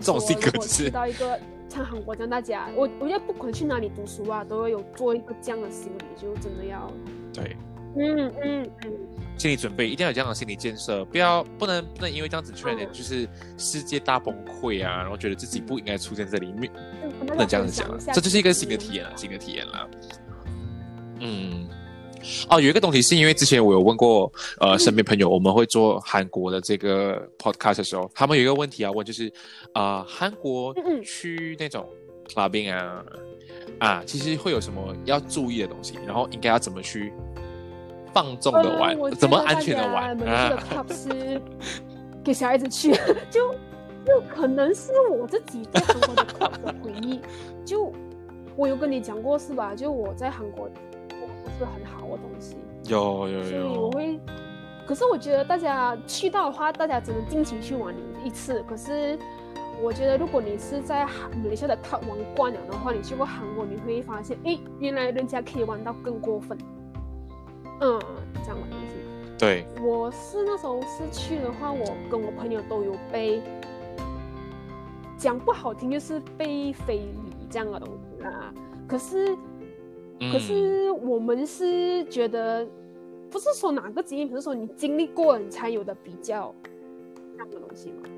[0.00, 1.38] 种性格如果是去到一个
[1.68, 6.92] 像韩国这样，大家我我觉得不管去哪里读书啊，都会有做一个这样的心理，就真的要，
[7.32, 7.56] 对。
[7.96, 8.90] 嗯嗯嗯，
[9.38, 12.92] 心理准备，一定要有这样的心理建设，不要不能不能因为这样子突然间嗯。
[12.92, 16.70] 就是世界大崩溃啊，然后觉得自己不应该出现在里面，
[17.26, 19.88] 不能这样子讲这就是一个新的体验了，新的体验了。
[21.20, 21.68] 嗯，
[22.48, 29.32] 哦，有一个东西是因为之前我有问过呃身边朋友，我们会做韩国的这个 podcast 的时候，他们有一个问题要问，就是
[29.72, 30.74] 啊、呃韩国
[31.04, 31.88] 去那种
[32.28, 33.04] clubbing 啊
[33.78, 37.12] 啊，其实会有什么要注意的东西，然后应该要怎么去
[38.12, 41.40] 放纵的玩，呃怎么安全的玩大家们的 club 是
[42.24, 42.92] 给小孩子去，
[43.30, 43.52] 就
[44.04, 47.20] 就可能是我自己对韩国的 club 的回忆。
[47.64, 47.92] 就
[48.56, 49.74] 我有跟你讲过是吧？
[49.74, 50.68] 就我在韩国
[51.18, 52.56] 不是很好的东西，
[52.86, 54.20] 有有有所以我，会。
[54.86, 57.94] 可是我觉得大家去到的话，大家只能尽情去玩
[58.24, 58.64] 一次。
[58.66, 59.18] 可是
[59.82, 66.56] 我觉得，如果你是在韩马来西亚的 club 玩惯了的话，你去过韩国，你会发现，哎，原来人家可以玩到更过分。
[67.80, 68.00] 嗯，
[68.42, 68.94] 这样的东西。
[69.38, 73.40] 对，我是那时候是去的话，我跟我朋友都有被
[75.16, 78.52] 讲不好听，就是被非礼这样的东西啦。
[78.88, 79.36] 可是，
[80.18, 82.66] 嗯可是我们是觉得，
[83.30, 86.52] 不是说哪个经验，不是说你经历过你才有的比较
[87.34, 88.08] 这样的东西嘛。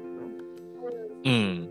[1.24, 1.68] 嗯，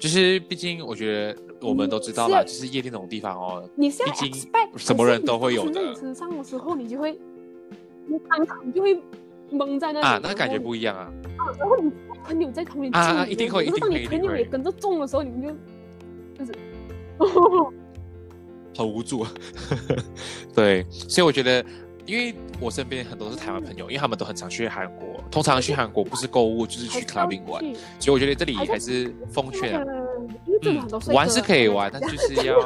[0.00, 7.18] 就是毕竟我觉得我们都知道啦，是啊就是夜店这种地方哦，你是要毕竟 expect 什么人都会有的在你身上的时候，你就会，
[8.06, 8.94] 你当场就会
[9.50, 11.10] 懵在那里啊，那感觉不一样啊。
[11.38, 11.90] 啊，然后你
[12.24, 16.52] 朋友在旁边啊一定会一定会你朋友也跟着中的时候，你们就就是，
[18.76, 19.26] 很无助。
[20.54, 21.64] 对，所以我觉得，
[22.06, 27.60] 因为我身边很多是台湾朋友，因为他们都很常去韩国，通常去韩国不是购物就是去 clubbing 玩，
[27.98, 30.07] 所以我觉得这里还是奉劝啊，嗯，
[30.46, 32.56] 因为真的很多帅哥嗯玩是可以玩，但就是要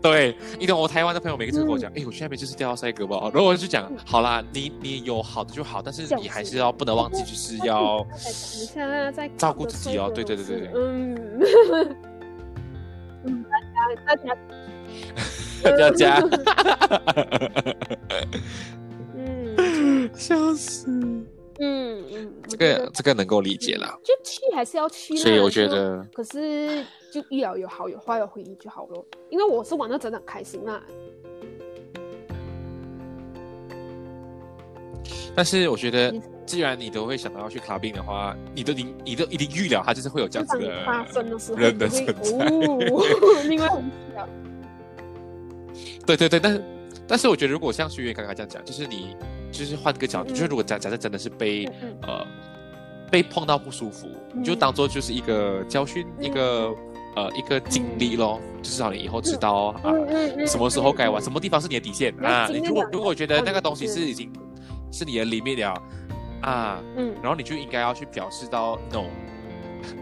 [0.00, 3.96] 对，你懂我台湾的朋友每个次跟我讲，哎、我去那边就是钓到帅哥吧，然后我就讲，嗯。
[4.04, 8.06] 好啦，你你有好的就好，但是你还是要不能忘记，就是要
[9.36, 10.70] 照顾自己哦对对对对对。
[10.74, 11.16] 嗯，
[13.24, 13.66] 嗯，大家
[14.06, 14.36] 大家。
[15.62, 16.20] 大家， 家，
[19.16, 19.20] 嗯。
[20.14, 20.86] 笑死，
[21.60, 30.82] 嗯嗯，这个这个能够理解啦，就去还是要去，所以我觉得，可是就遇了有好有坏的回忆就好了，因为我是玩的真的很开心啦。
[35.34, 36.12] 但是我觉得，
[36.44, 42.46] 既然你都会想到要去 clubbing 的话，你都已经你都一定预料它就是会有这样子的发生的时候，人的存在。
[42.46, 43.02] 哦，
[43.48, 44.28] 另外很小，
[46.06, 46.64] 对对对，但是
[47.08, 49.16] 但是我觉得，如果像学员刚刚这样讲，就是你
[49.52, 50.34] 就是换个角度，嗯。
[50.34, 51.66] 就是如果假假设真的是被、
[52.02, 52.26] 呃
[53.12, 56.74] 被碰到不舒服，你就嗯当做就是一个教训，一个
[57.14, 59.92] 呃一个经历咯，就至少你以后知道、啊。
[60.46, 62.48] 什么时候该玩，嗯什么地方是你的底线要啊？
[62.50, 63.92] 你如果如果觉得那个嗯东西是。
[63.96, 64.32] 是已经
[64.90, 65.82] 是你的 limit 了
[66.40, 67.14] 啊，嗯。
[67.22, 69.04] 然后你就应该要去表示到 no，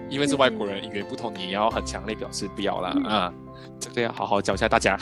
[0.08, 3.04] 因为是外国人，语言不通，你也要很强烈表示不要啦、嗯。
[3.06, 3.34] 啊，
[3.80, 4.96] 这个要好好教一下大家。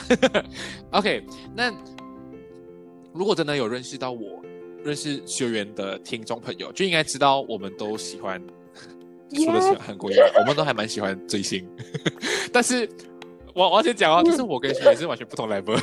[0.89, 1.23] OK，
[1.53, 1.71] 那
[3.13, 4.41] 如果真的有认识到我
[4.83, 8.41] 认识学员的听众朋友，就应该知道我们都喜欢，
[9.35, 11.67] 除了喜欢韩国以外，我们都还蛮喜欢追星，
[12.53, 12.89] 但是。
[13.55, 15.75] 我我要先讲哦， 就是我跟学员是完全不同 level，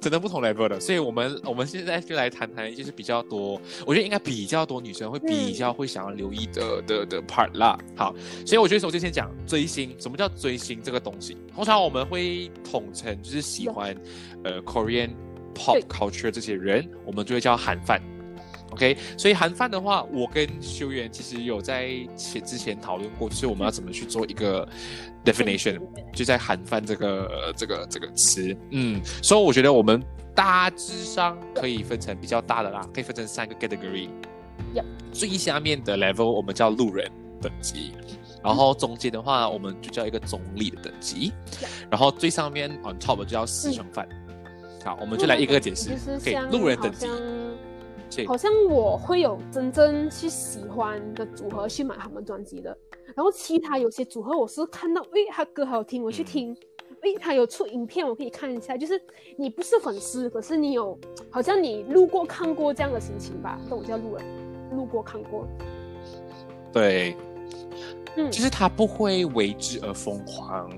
[0.00, 7.78] 真的不同 level 的，所以我们我们现在就来谈谈，就是比较多，我觉得应该比较多女生会比较会想要留意的、的的 part 啦。
[7.94, 8.14] 好，
[8.46, 11.36] 所以我觉得首先先讲追星，什么叫追星这个东西？
[11.54, 13.94] 通常我们会统称就是喜欢
[14.42, 15.10] 呃 Korean
[15.54, 18.00] pop culture 这些人，我们就会叫韩范。
[18.70, 24.66] OK，所以韩范的话，我跟修元其实有在前之前讨论过，就是我们要怎么去做一个
[25.24, 25.80] definition，
[26.14, 30.02] 就在韩范这个、呃这个这个词，嗯，所以我觉得我们
[30.34, 34.08] 大致上可以分成比较大的啦，可以分成三个 category。
[35.12, 37.10] 最下面的 level 我们叫路人
[37.42, 37.92] 等级，
[38.44, 41.32] 然后中间的话我们就叫一个中立的等级。
[41.90, 44.08] 然后最上面 on top 就叫私生饭。
[44.84, 45.90] 好，我们就来一个个解释。
[45.90, 46.14] 就是。
[46.14, 47.06] OK，像路人等级
[48.26, 52.76] 好，像我会有真正去喜欢的组合去买他们专辑的，
[53.14, 56.56] 然后其他有些组合我是看到，诶，他歌好听，我去嗯听，
[57.02, 58.76] 诶，他有出影片，我可以看一下。
[58.76, 59.00] 就是
[59.36, 60.98] 你不是粉丝，可是你有，
[61.30, 63.58] 好像你路过看过这样的心情吧？
[63.68, 64.24] 这我叫路人，
[64.76, 65.46] 路过看过。
[66.72, 67.16] 对，
[68.16, 70.70] 嗯就是他不会为之而疯狂，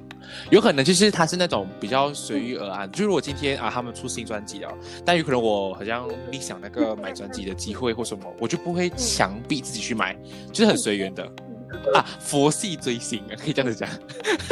[0.50, 2.90] 有可能就是他是那种比较随遇而安。
[2.92, 4.72] 就如果今天啊他们出新专辑了，
[5.04, 10.16] 但有可能我好像立想那个买专辑的机会或什么，我就不会强逼自己去买，
[10.52, 11.24] 就是很随缘的。
[11.94, 13.88] 啊，佛系追星啊，可以这样子讲，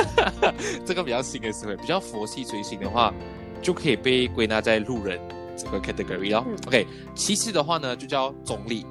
[0.87, 3.13] 这个比较新的词汇，比较佛系追星的话，
[3.61, 5.21] 就可以被归纳在路人
[5.55, 6.43] 这个 category 哦。
[6.47, 8.87] 嗯 OK，其次的话呢，就叫中立。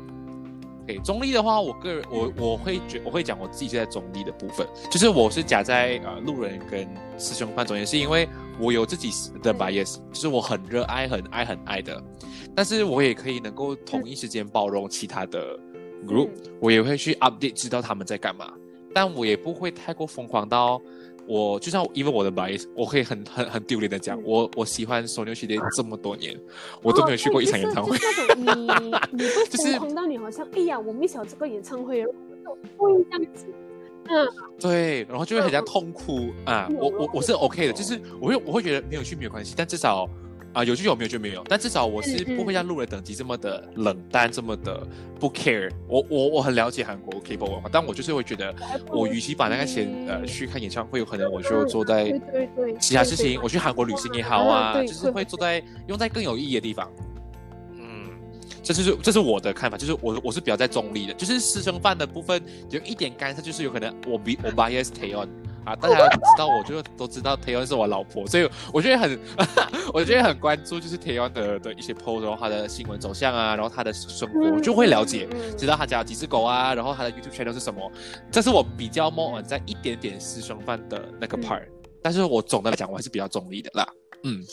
[0.90, 6.88] OK，中立的话，我个人我我会觉我会讲我自己是在中立的部分，就是我是夹在呃路人跟
[7.18, 8.28] 师兄范中间，是因为
[8.60, 9.12] 我有自己
[9.44, 12.02] 的 bias，就是我很热爱、很爱、很爱的，
[12.56, 15.60] 但是我也可以能够同一时间包容其他的
[16.08, 16.30] group，、
[16.60, 18.52] 我也会去 update 知道他们在干嘛，
[18.92, 20.82] 但我也不会太过疯狂到
[21.30, 26.36] 我就像因为我的 bias，我可以很很很丢脸的讲，嗯我我喜欢 Sony 系列这么多年，
[26.82, 27.96] 我都没有去过一场演唱会。
[28.36, 28.44] 你
[29.12, 32.04] 你会 就是疯狂到你好像哎呀，我 miss 了这个演唱会，
[32.78, 33.46] 会这样子。
[34.12, 34.28] 嗯，
[34.60, 36.66] 对，然后就会很像痛哭啊！
[36.72, 40.10] 嗯我我我是 OK 的，就是我会我会觉得没有去没有关系，但至少
[40.54, 41.44] 啊、有就有，没有就没有。
[41.48, 44.86] 但至少我是不会像路人等级这么的冷淡，这么的
[45.20, 45.72] 不 care。
[45.88, 48.54] 我我我很了解韩国 K-pop 文化，但我就是会觉得，
[48.92, 52.12] 我与其把那个钱呃去看演唱会，有可能我就坐在
[52.80, 56.92] 其他事情，我去韩国旅行也好啊，就是会坐在用在更有意义的地方。
[57.78, 58.10] 嗯，
[58.64, 62.42] 这就是这是我的看法，就是我我是比较在中立的，就是私生饭的部分
[62.72, 64.90] 有一点干涉，就是有可能我比我 bias
[65.66, 69.20] 啊，大家知道我就都知道 Taeyeon 是我老婆，所以我觉得很
[69.94, 75.28] 我觉得很关注就是 Taeyeon 的的一些 post，然后他的新闻走向啊，然后他的生活，嗯我就会了解。
[75.58, 77.92] 知道他家有几只狗啊，然后他的 YouTube channel 是什么，
[78.32, 81.44] 这是我比较 more 在一点点私生饭的那个嗯。
[81.44, 81.64] part，、
[82.02, 83.88] 但是我总的来讲我还是比较中立的啦，
[84.24, 84.44] 嗯，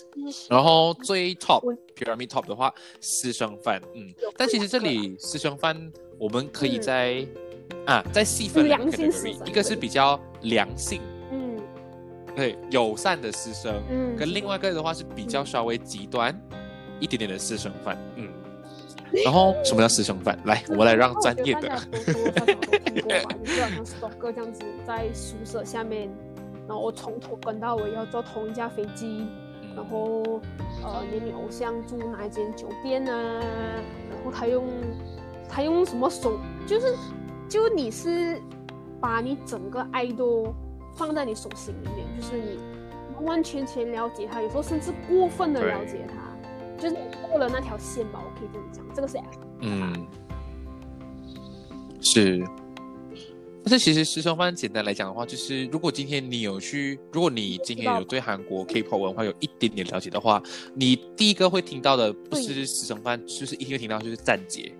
[0.49, 1.63] 然后最 top
[1.95, 5.77] pyramid top 的话，私生饭，嗯，但其实这里私生饭
[6.19, 7.27] 我们可以在、
[7.85, 10.19] 啊再细分两个良心私 category，一个是比较
[10.49, 11.57] 良性，嗯。
[12.35, 16.39] 对友善的私生，嗯，跟另外一个的话是比较稍微极端
[17.01, 18.29] 一点点的私生饭，嗯。
[19.25, 20.37] 然后什么叫私生饭？
[20.45, 21.69] 来，我们来让专业的。
[21.69, 26.11] 大家多多少少都听过吧，就是好像 stalker 这样子在宿舍下面，
[26.67, 29.25] 然后我从头跟到尾要坐同一架飞机，
[29.77, 30.41] 然嗯后
[30.83, 33.41] 呃，连你偶像住哪一间酒店啊，
[34.11, 34.65] 然后他用
[35.49, 36.95] 他用什么手，就是
[37.49, 38.43] 就你是
[39.01, 40.55] 把你整个爱都
[40.95, 42.59] 放在你手心里面，就是你
[43.15, 50.07] 完完全全了解他，有时候甚至过分的对了解他，就是你过了那条线吧，我可以这样讲，这个是 F 嗯，
[52.01, 52.45] 是。
[53.69, 60.41] 但是其实师生饭简单来讲的话，就是如果今天你有去，如果你今天有对韩国 K-pop 文化有一点点了解的话，
[60.73, 64.73] 你第一个会听到的不是师生饭，就是一定会听到就是站姐，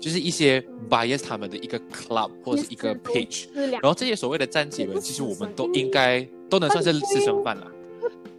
[0.00, 7.66] 就是一些 bias 他们的一个 club 或者是一个 page，然后这些所谓的站姐们，其实我们都应该都能算是私生饭了。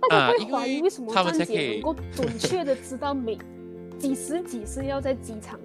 [0.09, 3.37] 大家会啊因为怀疑为什么他们才站可以姐能够准确的知道每
[3.99, 5.59] 几时几是要在机场，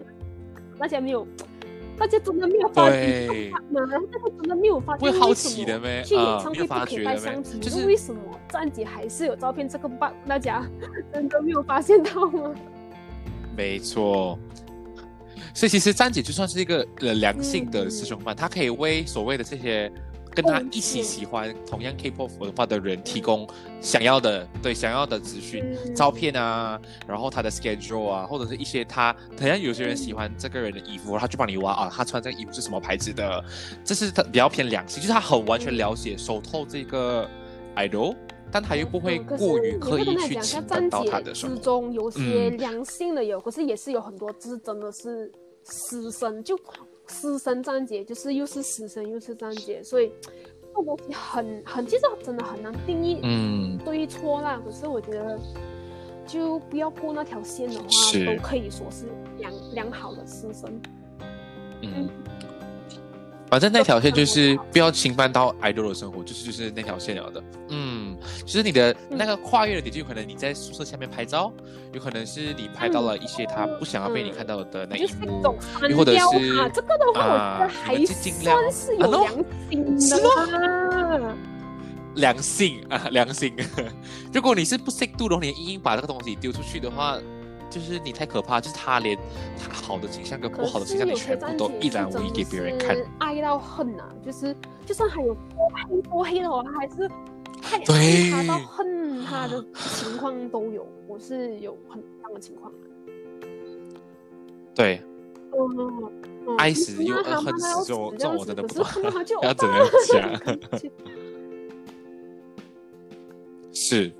[0.76, 1.24] 大家没有，
[1.96, 3.60] 大家真的没有发觉对，吗？
[3.72, 4.02] 大家
[4.40, 10.10] 真的没有发觉会好奇的咩去演啊唱会不可以带相机，就是为什么站姐还是有照片这个 bug？
[10.26, 10.68] 大家
[11.12, 12.52] 真的没有发现到吗？
[13.56, 14.36] 没错。
[15.54, 19.90] 所以其实站姐就算是一个呃良性的嗯师兄饭，她可以为所谓的这些
[20.34, 23.46] 跟他一起喜欢同样 K-pop 文化的人提供
[23.80, 25.94] 想要的对想要的资讯、嗯。
[25.94, 33.44] 照片啊，然后他的 schedule 啊，或者是一些他同样有些人喜欢这个人的衣服，他就帮你挖啊，他穿这个衣服是什么牌子的，
[33.84, 37.30] 这是他比较偏良性，就是他很完全了解、熟透这个
[37.76, 38.16] idol，
[38.50, 41.56] 但他又不会过于刻意去会跟他讲，像站侵犯到他的生活。
[41.56, 42.58] 之中有些嗯。
[42.58, 45.30] 良性的有，可是也是有很多就是真的是
[45.64, 46.56] 私生，就
[47.08, 50.12] 师生站姐，就是又是师生又是站姐，所以
[50.62, 54.60] 这个东西很很，其实真的很难定义嗯，对错啦。
[54.64, 55.38] 可是我觉得，
[56.26, 57.86] 就不要过那条线的话，
[58.26, 59.06] 都可以说是
[59.38, 60.80] 良良好的师生。
[61.82, 62.08] 嗯，
[63.48, 67.44] 反正那条线就是不要侵犯到 idol 的生活，就是就是那条线了的。
[67.68, 68.03] 嗯，
[68.44, 71.52] 就是你的那个跨越的点，就有可能你在宿舍下面拍照，
[71.92, 75.42] 有可能是你拍到了一些他不想要被你看到的那一幕
[75.88, 79.32] 又或者掉是啊，这个的话，我觉啊得还算是有良
[79.70, 81.36] 心的嘛。
[82.16, 83.52] 良心啊，良心。
[84.32, 87.18] 如果你是不适度的话，你硬硬把这个东西丢出去的话，
[87.68, 89.18] 就是你太可怕，就是他连
[89.58, 94.06] 他好的形象跟不好的形象，你全部都一览无遗给别人看。，爱到恨啊！
[94.24, 94.54] 就是
[94.86, 97.10] 就算还有多黑多黑的话，他还是
[97.62, 102.78] 太爱对他到恨他的情况都有，我是有很这样的情况的。
[104.74, 105.00] 对，
[105.52, 106.12] 嗯
[106.46, 109.74] 嗯爱死又恨死这种这种我真的不样子可是看到他就要怎么
[110.08, 110.40] 讲？
[113.72, 114.12] 是。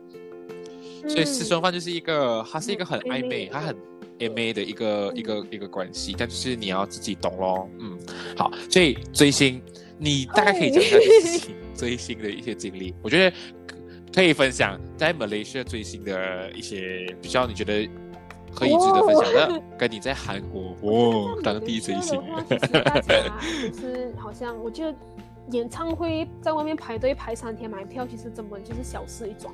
[1.06, 3.76] 所以私生饭就是一个，它是一个很暧昧，嗯它很
[4.20, 7.68] M A 的一个嗯一个一个关系，但就是你要自己懂咯。
[7.78, 7.98] 嗯，
[8.38, 9.60] 好，所以追星，
[9.98, 13.76] 你大概可以讲一下你自己 追星的一些经历，我觉得可
[14.14, 17.88] 可以分享在马来西亚最新的一些比较你觉得
[18.54, 22.16] 可以值得分享的，跟你在韩国 哦当地最新
[22.48, 22.58] 的，
[23.70, 24.94] 就是好像我觉得
[25.50, 29.52] 演唱会在外面排队排三天买票，其实根本就是小事一桩，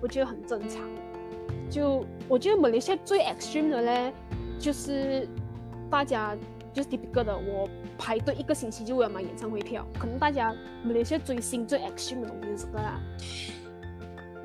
[0.00, 0.82] 我觉得很正常。
[1.70, 4.12] 就我觉得马来西亚最 extreme 的嘞，
[4.58, 5.28] 就是
[5.88, 6.36] 大家
[6.72, 7.68] 就是 typical 的，我
[8.00, 9.86] 排队一个星期就为了买演唱会票。
[9.98, 13.00] 可能大家马些追星最 action 的东西是这个啦。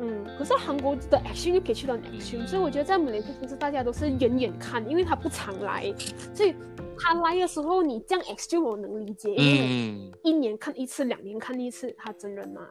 [0.01, 5.86] 嗯，可是韩国的 action 又可以去到 action，所以我觉得在马来西亚其实大家都是远远看，因为他不常来，
[6.34, 6.53] 所以
[6.99, 12.62] 他来的时候你这样 action 我能理解，因为一年看一次，两年看一次他真人嘛。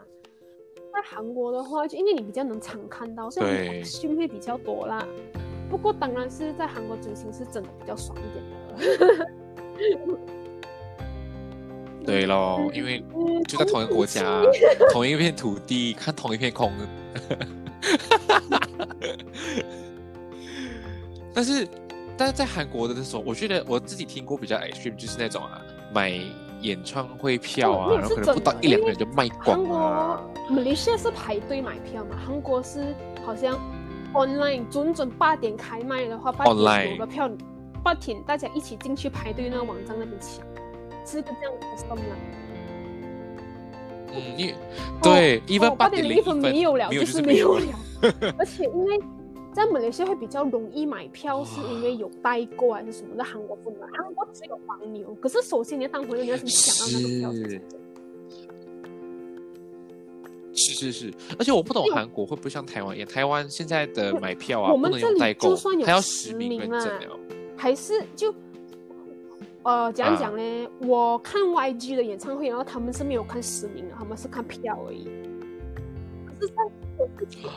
[0.92, 3.46] 在韩国的话，就因为你比较能常看到，所以
[3.82, 5.04] action 会比较多啦。
[5.70, 8.44] 不过当然是在韩国追星是真的比较爽一点
[9.16, 10.33] 的。
[12.06, 13.02] 对喽，因为
[13.48, 14.42] 就在同一个国家，
[14.92, 16.70] 同一片土地，看同一片空。
[21.34, 21.66] 但是，
[22.16, 25.60] 但是在韩国的那时候，我觉得我自己听过比较 extreme，就是那种啊，
[25.92, 26.12] 买
[26.60, 30.22] 演唱会票啊，然后可能不到一两个人就卖光啊。
[30.48, 32.16] 马来西亚是排队买票嘛？
[32.24, 32.94] 韩国是
[33.24, 33.58] 好像
[34.12, 37.28] online，准准八点开卖的话，八点有个票，
[37.82, 40.46] 八点大家一起进去排队那个网站那边抢。
[41.04, 42.16] 是个这样的 system 啦。
[44.16, 44.54] 嗯，因
[45.02, 47.66] 对一分八点零一分没有了，就是没有了。
[48.38, 48.98] 而且因为
[49.52, 53.16] 在马来西亚会比较容易买票，是因为有代购还是什么？
[53.16, 55.12] 在韩国不能，韩国只有黄牛。
[55.20, 57.32] 可是首先你要当朋友，你要先抢到那个票。
[60.56, 66.88] 是是是，而且我不懂韩国会不会像台湾一样，台湾现在的买票啊，不能用代购，还要实名认证
[67.56, 68.32] 还是就。
[69.64, 70.68] 呃，怎样讲呢？
[70.80, 75.08] 我看 YG 的演唱会，然后他们是没有看实名的，他们是看票而已。
[76.26, 76.54] 可是在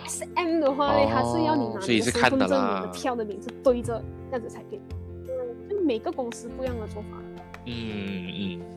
[0.08, 4.02] SM 的话呢，他是要你拿你的身份证、你的票的名字对着，
[4.32, 4.80] 这样子才可以。
[5.28, 7.18] 嗯，就每个公司不一样的做法。
[7.66, 7.72] 嗯
[8.34, 8.77] 嗯。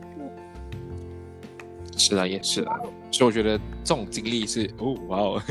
[2.01, 2.75] 是啊，也是啊，
[3.11, 5.43] 所以我觉得这种经历是哦，哇哦，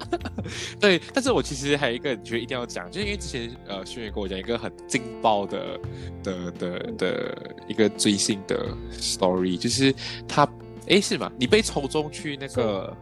[0.80, 1.00] 对。
[1.12, 5.78] 但是我其实还有一个觉得一定要讲，就是因为之前呃，轩宇跟我讲一个很劲爆的
[6.22, 9.94] 的的的一个追星的 story，就是
[10.26, 10.48] 他
[10.88, 11.30] 哎是吗？
[11.38, 12.96] 你被抽中去那个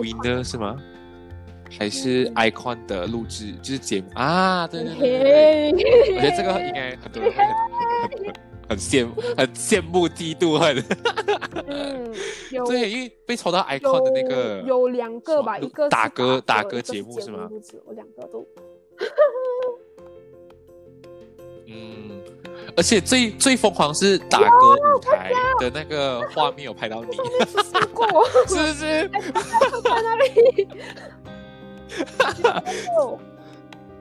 [0.00, 0.76] winner 是吗？
[1.78, 4.66] 还是 icon 的录制就是节目啊？
[4.66, 5.70] 对对对，
[6.16, 8.34] 我觉得这个应该很多人会很。
[8.34, 8.34] 很
[8.76, 10.84] 羡慕，很羡慕，嫉妒恨。
[11.68, 12.12] 嗯，
[12.66, 17.48] 对，因为被抽到 icon 的那个有两个吧，一个打歌打歌节目是吗？
[17.86, 18.46] 我两个都。
[21.66, 22.20] 嗯，
[22.76, 27.16] 而且最最疯狂是打歌舞台的那个画面有拍到你，
[28.48, 29.08] 是不是？
[29.84, 30.68] 在那里。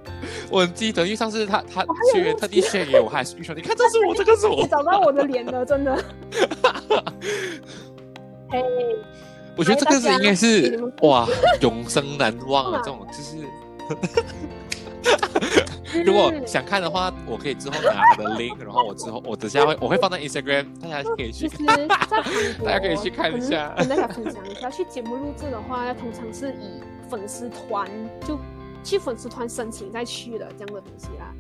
[0.49, 5.95] 我很记得，因为上次他他学员特地献给我，还是说你看 这是我，这个是我，找到我的脸了，真的。
[8.49, 8.63] 嘿，
[9.57, 11.27] 我觉得这个是应该是哇，
[11.61, 12.81] 永生难忘啊！
[12.83, 13.37] 这种就是，
[16.05, 21.49] 如果想看的话，我可以之后拿我的 link，然后我之后我等下会我会放在 Instagram，大家可以去。
[22.63, 23.73] 大家可以去看一下。
[23.77, 27.89] 跟大家分享一下，去节目录制的话，通常是以粉丝团
[28.25, 28.39] 就。
[28.87, 31.35] 去粉丝团申请再去的这样的东西啦，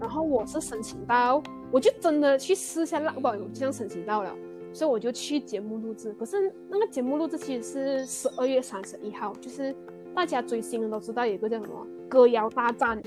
[0.00, 4.34] 然后我是申请到，我就真的去试下浪，不，我这样申请到了，
[4.72, 6.12] 所以我就去节目录制。
[6.18, 9.72] 可是那个节目录制其实是十二月三十一号，就是
[10.12, 13.00] 大家追星的都知道有个叫什么歌谣大战，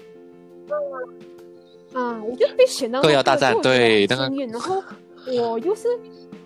[1.92, 4.82] 啊，我就被选到歌谣大战，对，幸运，然后
[5.28, 6.00] 我又是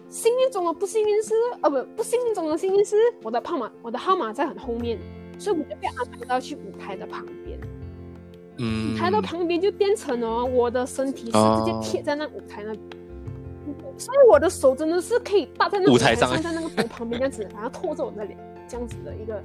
[0.09, 4.97] 幸运中的不幸运是，呃，不，不幸运中的幸运是，我的号码，我的号码在很后面。
[5.39, 7.57] 所以我就被安排到去舞台的旁边，
[8.57, 12.73] 嗯，舞台的旁边就变成了我的身体是直接贴在那舞台那，
[13.97, 18.37] 所以我的手真的是可以搭在那舞台上，在那个屏旁边这样子，然后拖着我的脸，
[18.67, 19.41] 这样子的一个，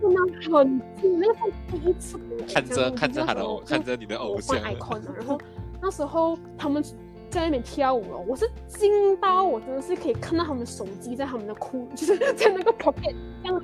[0.00, 0.20] 真的
[0.52, 2.16] 很近，那是第一次
[2.46, 5.36] 看着看着他的偶，看着你的偶像，然后
[5.82, 6.80] 那时候他们
[7.28, 13.60] 在那边跳舞哦，我是惊到我真的是可以看到他们手机在他们的裤，就是在那个 pocket 这样。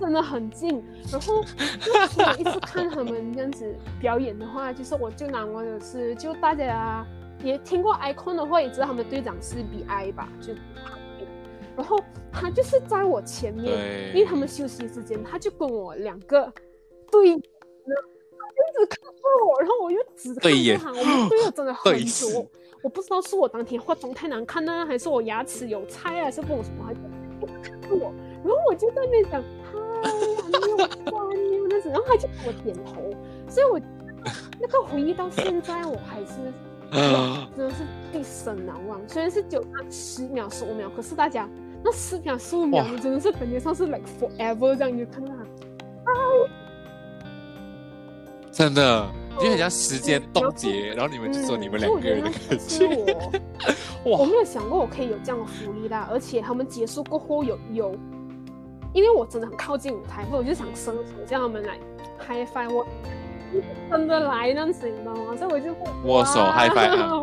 [0.00, 0.82] 真的很近，
[1.12, 7.06] 然后我一次看他们这样子表演的话，就是我最难忘的是，就大家
[7.44, 10.54] 也听过 icon 的话，也知道他们队长是 bi 吧，就
[11.76, 11.98] 然后
[12.32, 16.50] 他就是在我前面，因为他们休息时间，他就跟我两个
[17.12, 17.40] 对，他一
[18.78, 22.48] 直看着我，然后我又只看着他，我们 对了真的很久，
[22.82, 27.00] 我不知道是我当天化妆太难看呢，还是我牙齿有菜，还是不懂什么，他就
[27.62, 28.12] 看着我，
[28.44, 29.40] 然后我就在那想。
[29.40, 29.59] 哎呀，
[30.02, 30.76] 没有
[31.10, 33.02] 关没有那是，然后他就给我点头，
[33.48, 33.80] 所以我
[34.60, 36.52] 那个回忆到现在我还是
[37.56, 39.00] 真的是毕生难忘。
[39.08, 41.48] 虽然是九十秒十五秒，可是大家
[41.82, 45.44] 那十秒十五秒，你真的是感觉上是 like forever 这样，你就看到他，
[48.52, 53.16] 真的，因为很像时间冻结，然后你们就做你们两个人的感是觉。
[54.04, 57.94] 我，我，没有想过我可以有这样的福利啦，而且他们结束过后有有，
[58.92, 61.78] 因为我真的很靠近舞台，所以我就想伸手叫他们来
[62.18, 62.84] high five 我，
[63.90, 65.36] 真的来那样子，你知道吗？
[65.36, 65.72] 所以我就
[66.04, 67.22] 握手哇 high five 啊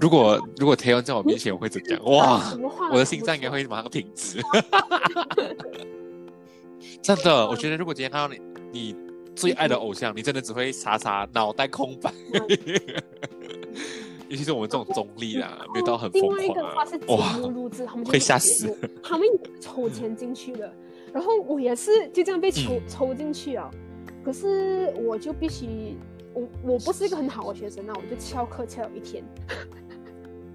[0.00, 2.02] 如果如果 Taylor 在我面前，我会怎样？
[2.04, 2.42] 哇
[2.90, 4.38] 我的心脏应该会马上停止。
[7.00, 8.40] 真的，我觉得如果今天看到你，
[8.72, 8.96] 你
[9.34, 12.12] 最爱的偶像，你真的只会傻傻脑袋空白。
[14.34, 16.98] 尤其是我们这种中立啦， 没有到很疯另外一个的话是。
[16.98, 20.72] 节哇，目录制，他们就会有吓死，他们也抽签进去的，
[21.12, 23.70] 然后我也是就这样被抽、嗯抽进去啊，
[24.24, 25.96] 可是我就必须，
[26.32, 29.22] 我我不是一个很好的学生啊，我就翘课翘了一天。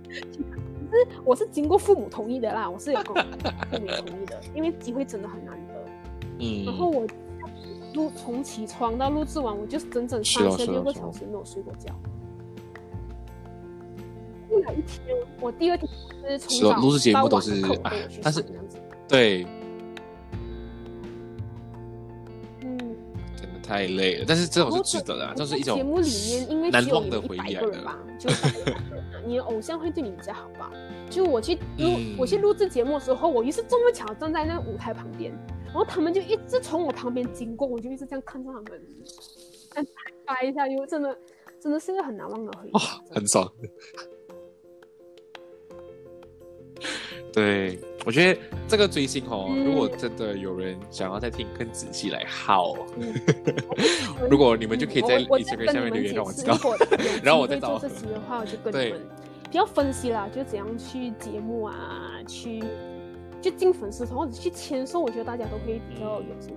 [0.09, 5.73] 可是我是经过父母同意的啦，我是有跟父母同意的，因为机会真的很难得。
[6.39, 7.07] 嗯，然后我
[7.93, 11.95] 录从起床到录制完，我就是整整三十六个小时没有睡过觉。
[14.49, 15.89] 录了一天，我第二天
[16.23, 18.43] 就是从早是哦录制节目都是哎但是。
[19.07, 19.43] 对，
[22.61, 22.77] 嗯，
[23.35, 28.77] 真的太累了，但是这种是值得的啊，这是一种节目里面，因为难忘的回忆吧，就100个人
[29.25, 30.71] 你的偶像会对你比较好吧？
[31.09, 31.61] 就我去录、
[31.97, 35.31] 嗯我去录制节目的时候，我也是这么巧站在那个舞台旁边，
[35.65, 38.79] 然后他们就一直从我旁边经过，我就一直这样看着他们，
[39.73, 39.87] 嗯，
[40.27, 41.17] 拍一下，因为真的
[41.59, 42.71] 真的是一个很难忘的回忆。
[43.11, 43.51] 很爽。
[47.33, 49.63] 对，我觉得这个追星哦，嗯。
[49.63, 53.13] 如果真的有人想要再听更仔细来好，嗯。
[54.29, 56.57] 如果你们就可以在 Instagram 跟下面留言让我知道。
[57.23, 57.77] 然后我再找。
[57.77, 59.01] 做这期的话，我就跟你们
[59.43, 62.63] 比较分析啦，就怎样去节目啊，去
[63.41, 66.55] 就进粉丝团或者去签售，我觉得大家都可以比较有兴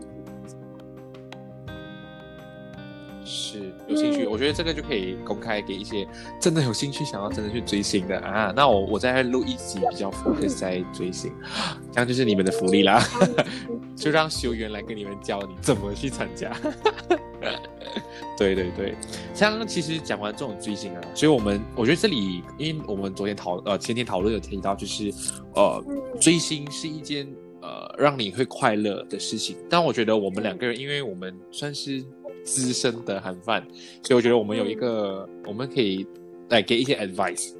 [3.24, 6.06] 是有兴趣，嗯我觉得这个就可以公开给一些
[6.40, 8.52] 真的有兴趣想要真的去追星的啊。
[8.54, 11.32] 那我我再录一集比较 focus 在追星，
[11.92, 13.02] 这样就是你们的福利啦。
[13.94, 16.52] 就让修员来跟你们教你怎么去参加。
[18.36, 18.94] 对对对，
[19.34, 25.12] 像其实讲完这种追星啊，所以我们我觉得这里，因为我们昨天讨呃前天讨论有提到，就是
[25.54, 27.28] 呃嗯追星是一件
[27.60, 32.02] 呃让你会快乐的事情，但我觉得我们两个人，因为我们算是
[32.44, 33.62] 资深的韩范，
[34.02, 36.06] 所以我觉得我们有一个、我们可以
[36.48, 37.52] 来给一些 advice。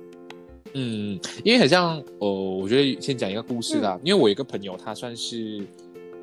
[0.74, 3.99] 嗯，因为很像，呃，我觉得先讲一个故事啦。
[4.03, 5.62] 因为我有一个朋友，他算是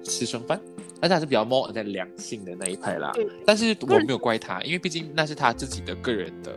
[0.04, 0.60] 私生饭，
[1.00, 3.12] 但是他是比较 more 在良性的那一派啦。
[3.14, 6.52] 对但是我没有怪他，因为毕竟那是他自己的个人的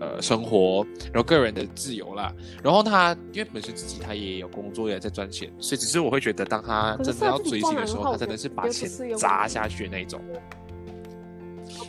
[0.00, 2.34] 呃生活，然后个人的自由啦。
[2.64, 10.18] 然后他因为本身自己他也有工作，也在赚钱，所以只是我会觉得，当他真的要追星的时候，他真的是把钱砸下去那一种。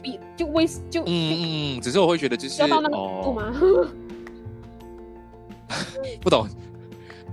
[0.02, 3.88] 比就为就嗯嗯嗯，只是我会觉得就是要到那个程度哦，
[6.22, 6.48] 不懂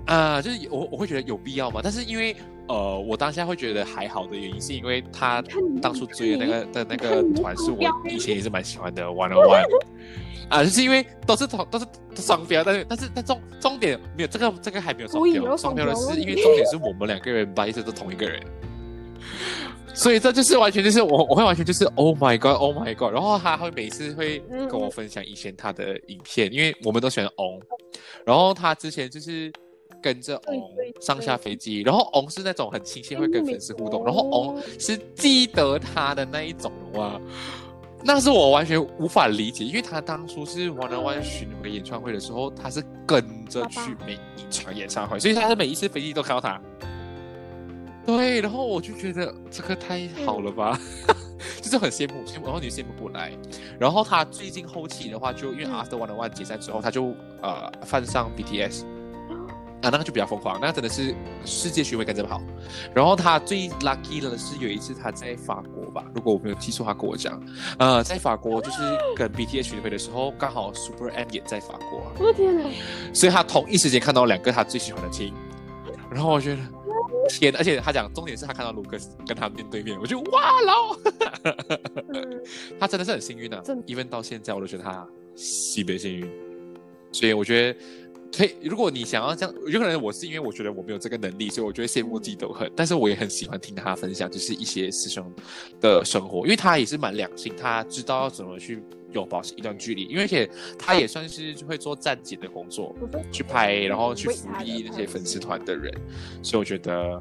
[0.07, 1.81] 啊、就是我我会觉得有必要吗？
[1.83, 2.35] 但是因为
[2.67, 5.41] 呃，我当下会觉得还好的原因，是因为他
[5.81, 7.79] 当初追的那个的那个团是我
[8.09, 9.65] 以前也是蛮喜欢的 One on One
[10.51, 11.87] 啊，就是因为都是同都是
[12.17, 18.43] 双标，但是但是但重重点没有这个这个还没有双标，双标的是因为重点是我们两个人 b 是都同一个人。
[19.95, 27.61] 所以这就是完全就是我我会完全就是 Oh my God Oh my God，然后他会每次会嗯跟我分享以前他的影片，因为我们都喜欢 On，
[28.25, 29.53] 然后他之前就是
[30.03, 37.21] 跟着对 On 上下飞机，然后 On 是那种很亲切会跟粉丝互动，然后 On 哦是记得他的那一种哇。
[38.03, 46.59] 那是我完全无法理解，因为他当初是 One on One 巡回演唱会的时候，他是跟着去每一场演唱会，所以他是每一次飞机都看到他。
[48.07, 50.79] 对，然后我就觉得这个太好了吧，
[51.63, 53.33] 就是很羡慕羡慕，然后你羡慕不来。
[53.79, 58.85] 然后他最近后期的话，就因为嗯 After One on One 解散之后，他就呃犯上 BTS。
[59.83, 61.15] 啊，那个就比较疯狂，那个真的是
[61.47, 62.39] 世界巡回跟这么好。
[62.95, 67.43] 然后他最 lucky 的是有一次他在法国吧，如果我没有记错，他跟我讲，
[67.79, 68.77] 呃，在法国就是
[69.17, 72.65] 跟 BTS 巡回的时候，刚好 Super M 也在法国啊，我的天哪！
[73.15, 75.33] 所以他同一时间看到两个他最喜欢的 team，
[76.11, 76.63] 然后我觉得
[77.29, 80.97] 天，而且他讲重点是他看到卢克斯跟他面对面，我就哇老，
[82.13, 82.43] 嗯，
[82.81, 86.31] 他真的是很幸运啊真，even 到现在我都觉得他特别幸运，
[87.13, 87.79] 所以我觉得。
[88.33, 92.71] 可以，如果你想要这样，有可能我是因为我觉得我没有这个能力，所以我觉得羡慕嫉妒恨。
[92.77, 95.31] 但是我也很喜欢听他分享，就是一些师兄
[95.81, 102.95] 的生活，因为他也是蛮良心，他知道要怎么去有保持一段距离，因为而且他也算是会做站姐的工作，
[103.33, 105.93] 去拍，然后去为福利那些粉丝团的人，
[106.43, 107.21] 所以我觉得，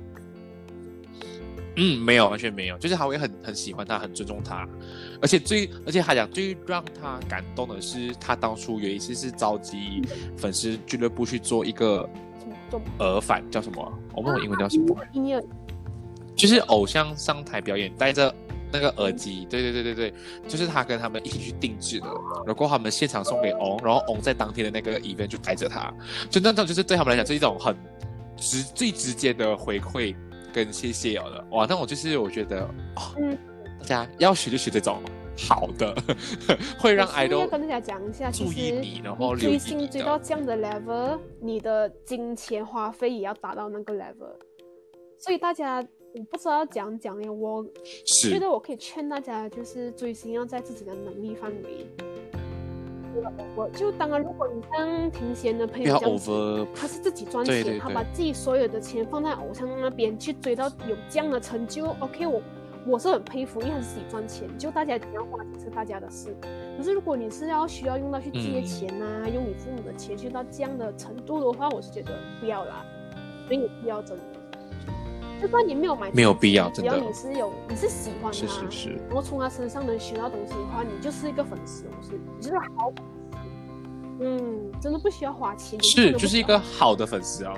[1.82, 4.68] 嗯，没有，完全没有，就是他会很很喜欢他，很尊重他，
[5.22, 10.02] 而且最而且他讲最让他感动的是，他当初有一次是召集
[10.36, 12.08] 粉丝俱乐部去做一个
[13.00, 13.94] 耳返，叫什么？
[14.14, 14.94] 我们英文叫什么？
[15.14, 15.42] 音乐，
[16.36, 18.36] 就是偶像上台表演，戴着
[18.74, 20.14] 那个耳机，对对对对对，
[20.50, 22.08] 就是他跟他们一起去定制的，
[22.46, 25.94] 然后他们现场送给翁，然后翁在当天的那个 event 就带着他，
[26.30, 27.74] 就那种就是对他们来讲是一种很
[28.36, 30.14] 直最直接的回馈。
[30.54, 32.62] 跟谢谢有的哇，那我就是我觉得
[32.95, 33.38] 哦，
[33.82, 35.02] 大家要学就学这种
[35.38, 35.95] 好的，
[36.80, 44.36] 会让 idol 跟大家讲一下，注意你，然后追星追到这样的 level，你的金钱花费也要达到那个 level。
[45.18, 47.66] 所以大家我不知道讲讲呢，我
[48.06, 51.86] 觉得我可以劝大家，就是追星要在自己的能力范围。
[53.55, 62.41] 我就当然，如果你像庭贤的朋友这样子，他是自己赚钱，他把自己所有的钱放在偶像那边去追到有这样的成就，OK，我
[62.88, 66.36] 我是很佩服，因为他是自己赚钱，就大家怎样花钱是大家的事。
[66.78, 72.86] 可是如果你是要需要用到去借钱呐，用你父母的钱去到这样的程度的话，我是觉得不要啦，
[73.49, 74.24] 没有必要真的。
[75.42, 82.92] 就算你没有买，没有必要，只要你是有，你是喜欢他，是是是，然后从他身上能学到东西的话，你就是一个粉丝，我是，你就是好，
[84.20, 87.54] 嗯，真的不需要花钱，是，就是一个好的粉丝啊。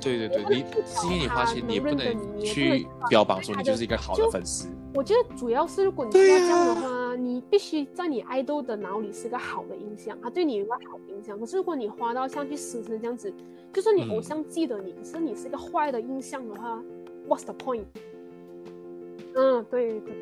[0.00, 4.68] 对对对，你今天你花钱，你也不能去标榜说你就是一个好的粉丝。
[4.92, 11.38] 我觉得主要是如果你要这样的话，你必须在你爱豆的脑里是个好的印象，他对你有个好的印象。
[11.38, 13.32] 可是如果你花到像去死神这样子，
[13.72, 16.82] 就算你偶像记得你，可是你是一个坏的印象的话
[17.28, 17.84] ，What's the point？
[19.34, 20.14] 嗯，对对，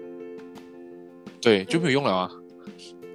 [1.41, 2.31] 对就没有用了啊！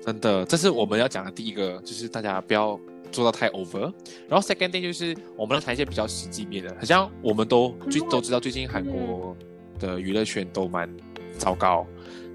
[0.01, 2.79] 真的，这是我们要讲的第一个，就是大家不要。
[3.11, 3.93] 做到太 over，
[4.27, 9.37] 然后 second thing 就是我们要谈一些比较实际面的，好像我们都最都知道最近韩国
[9.77, 10.89] 的娱乐圈都蛮
[11.38, 11.86] 糟糕，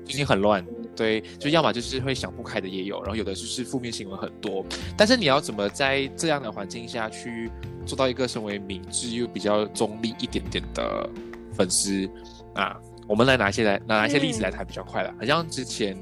[0.05, 4.64] 最近很乱，对，就要么就是会想不开的也有，然后有的就是负面新闻很多，
[4.96, 7.51] 但是你要怎么在这样的环境下去
[7.86, 11.09] 做到一个身为明智又比较中立一点点的
[11.55, 12.09] 粉丝？
[12.55, 12.76] 啊？
[13.07, 15.96] 我们来拿一些来拿一些例子来谈比较快了，好像之前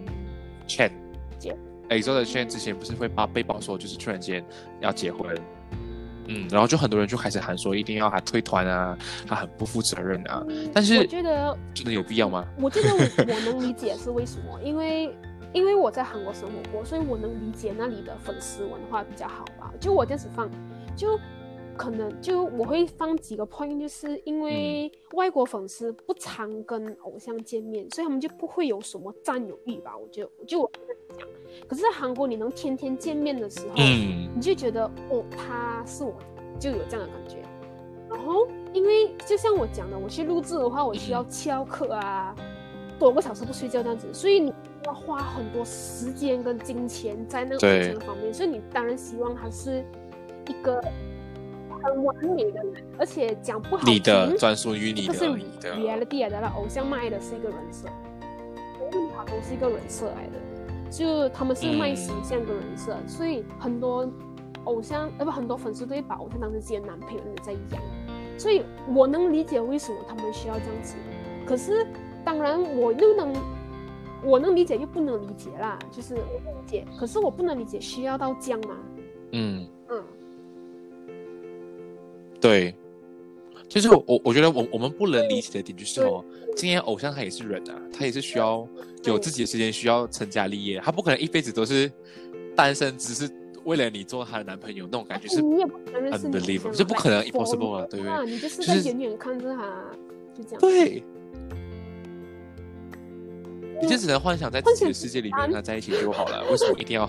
[0.67, 0.91] Chen。
[1.89, 4.45] A 洲的 Chen 之前不是会把被曝说就是突然间
[4.81, 5.33] 要结婚，
[6.29, 8.97] 嗯，然后就很多人就开始喊说一定要他退团啊，
[9.27, 10.45] 他很不负责任啊。
[10.73, 12.45] 但是我觉得真的有必要吗？
[12.59, 13.01] 我觉得我
[13.35, 15.15] 我能理解是为什么，因为
[15.53, 19.73] 因为我在韩国生活过，所以我能理解那里的粉丝文化比较好吧。
[19.81, 20.49] 就我这样子放，
[20.97, 21.19] 就。
[21.77, 29.97] 可能就我会放几个 point，就是因为外国粉丝不常跟偶像见面，所以他们就不会有什么占有欲吧。
[29.97, 30.71] 我觉得就我
[31.17, 31.29] 讲，
[31.69, 36.15] 可是在韩国你能天天见面的时候，嗯，你就觉得哦，他是我，
[36.59, 37.37] 就有这样的感觉。
[38.09, 42.35] 然后因为就像我讲的，我去录制的话，我需要翘课啊，
[42.99, 44.53] 多个小时不睡觉这样子，所以你
[44.87, 49.85] 要花很多时间跟金钱在那个偶像方面，所以你当然希望他是
[50.49, 50.83] 一个。
[51.87, 57.89] 很完美的人，而且讲不好你的专属于你的，是 reality 的，偶像卖的是一个人设，
[58.93, 64.09] 任何都是一个人设来的，就他们是卖形象跟人设，所以很多
[64.65, 67.81] 偶像呃不很多粉丝都会把偶像当成自己的男朋友在养，
[68.39, 68.63] 所以
[68.95, 70.97] 我能理解为什么他们需要这样子，
[71.47, 71.87] 可是
[72.25, 73.33] 当然我又能
[74.25, 78.77] 我能理解又不能理解啦，就是我理解，可是我不能理解需要到这样吗？
[79.33, 79.69] 嗯嗯。
[82.41, 82.75] 对，
[83.69, 86.25] 就是我我觉得我我们不能理解的点就是哦，
[86.55, 88.67] 今天偶像他也是人啊，他也是需要
[89.05, 91.91] 有自己的时间，需要成家立业，他不可能一辈子都是
[92.55, 93.29] 单身，只是
[93.65, 98.27] 为了你做他的男朋友那种感觉是你也不可能是 unbelievable，就不可能 impossible 啊，对不对？
[98.27, 99.85] 你就是在远远看着他，
[100.37, 100.61] 就这样。
[100.61, 101.03] 对，
[103.81, 107.09] 你就只能幻想在自己的世界里面跟他在一起就好了，为什么一定要？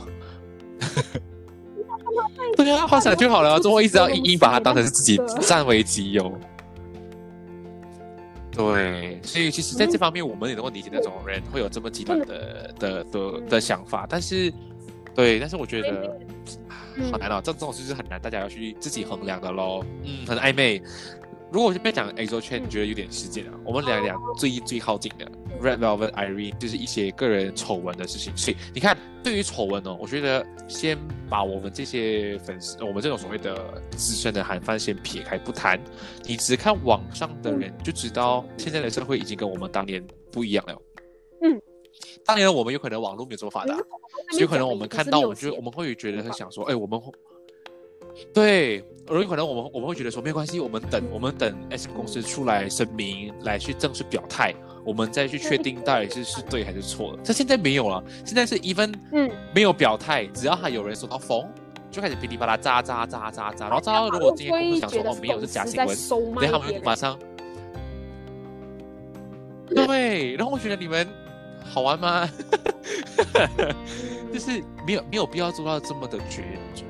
[2.68, 6.38] 对啊，画起来就好了，之后一直要硬硬把它当成是自己占为己有。
[8.51, 14.05] 对，所以其实在这方面，我们也能够理解那种人会有这么极端的的的的想法。
[14.09, 14.51] 但是，
[15.15, 16.20] 对，但是我觉得
[17.09, 19.82] 好难哦，这这种事是很难，大家要去自己衡量的喽。
[20.03, 20.82] 嗯，很暧昧。
[21.51, 23.53] 如果是被讲 A 洲圈，你觉得有点失敬啊？
[23.63, 25.25] 我们聊聊最最靠近的
[25.61, 28.35] Red Velvet Irene，就是一些个人丑闻的事情。
[28.35, 30.97] 所以你看，对于丑闻哦，我觉得先
[31.29, 35.79] 把我们这些粉丝，我们这种所谓的资深的韩范先撇开不谈，
[36.25, 40.81] 你只看网上的人就知道，现在的社会已经跟我们当年不一样了。
[41.43, 41.61] 嗯，
[42.25, 43.73] 当年我们有可能网络没有这么发达，
[44.31, 47.01] 所以可能我们看到，我觉得我们会觉得很想说，哎，我们。
[48.33, 54.53] 对，而有可能我们我们会觉得说没关系，我们等我们等 S 公司出来声明，来去正式表态，
[54.83, 57.23] 我们再去确定到底是是对还是错的。
[57.23, 61.47] 这现在没有了，现在是 even 嗯，没有表态，只要还有人说他疯，
[61.89, 65.97] 就开始噼里啪啦炸炸炸炸炸，然后炸到如果今天公司想说哦没有是假新闻，
[66.41, 67.17] 等他们马上。
[69.69, 71.07] 对，然后我觉得你们
[71.70, 72.30] 好玩吗？
[74.34, 76.43] 就是没有没有必要做到这么的绝，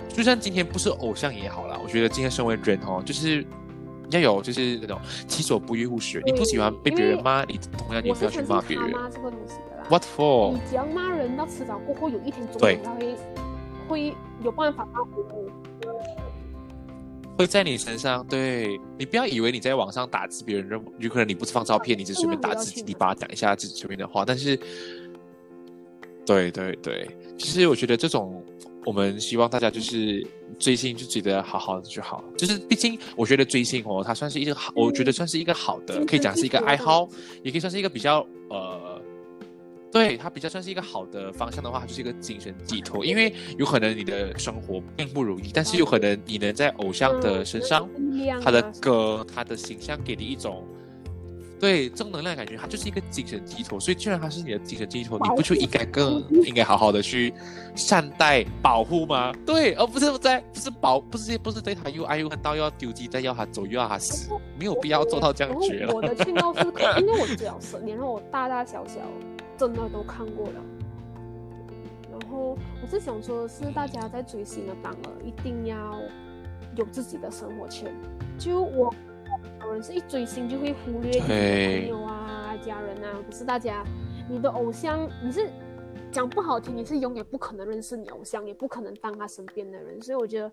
[0.10, 1.80] 就算今天不是偶像也好啦。
[1.84, 3.46] 我觉得今天身为人哦，就是
[4.10, 6.22] 要有就是那种己所不欲勿施。
[6.26, 8.92] 你不喜欢被别人骂，你同样你不要去骂别人。
[9.12, 9.86] 这个东西的啦。
[9.90, 10.54] What for？
[10.54, 12.80] 你只要骂人，到迟早过后有一天总会
[13.88, 14.88] 会有办法。
[17.38, 24.26] 会在你身上，对你不要以为你在网上打字，别人认有可能你不是放照片，你只随便打字，你把它讲一下自己随便的话。
[24.26, 24.58] 但是，
[26.26, 27.08] 对对对，
[27.38, 28.44] 其实我觉得这种，
[28.86, 30.26] 我们希望大家就是
[30.58, 32.24] 追星就觉得好好的就好。
[32.38, 37.08] 就是毕竟我觉得追星哦，它算是一个好，我觉得算是一个好的，可以讲是一个爱好，
[37.44, 38.87] 也可以算是一个比较呃。
[39.92, 43.06] 对他比较算是一个好的方向的话，就是一个精神寄托。
[43.06, 47.90] 因为有可能你的生活并不如意，但是有可能你能在偶像的身上，
[48.44, 50.64] 他的歌、他的形象给你一种
[51.60, 53.80] 对正能量感觉，他就是一个精神寄托。
[53.80, 57.34] 所以，既然他是你的精神寄托，你不就应该更应该好好的去
[57.74, 59.34] 善待、保护吗？
[59.46, 64.30] 对，而不是在不是保，不是不是对他又爱又恨到要丢弃，再要他走又要他死，
[64.60, 65.94] 没有必要做到这样绝了。
[65.96, 66.62] 我的劝告是，
[67.00, 69.00] 因为我只要十年后，我大大小小。
[69.58, 70.62] 真的都看过了，
[72.12, 76.00] 然后我是想说，是大家在追星的当儿，一定要
[76.76, 77.92] 有自己的生活圈。
[78.38, 78.94] 就我
[79.62, 83.84] 有人是一追星就会忽略朋友啊、家人啊，不是大家，
[84.30, 85.50] 你的偶像，你是
[86.12, 90.52] 讲不好听，你是永远不可能认识你偶像，也不可能当他身边的人，所以我觉得。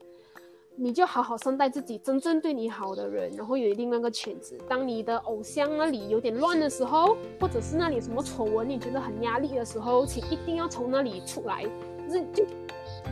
[0.76, 4.58] 你就好好善待自己，真正对你好的人，然后有另外一个圈子。
[4.68, 11.64] 当你的偶像那里有点乱的时候，或者是那里什么丑闻，你觉得很压力的时候，请一定要从那里出来。
[12.06, 12.44] 就是就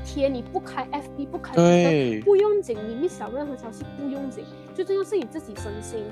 [0.04, 1.54] 贴你不开 FB 不开
[2.24, 4.44] 不用紧，你没想任何消息不用紧，
[4.74, 6.04] 最重要是你自己身心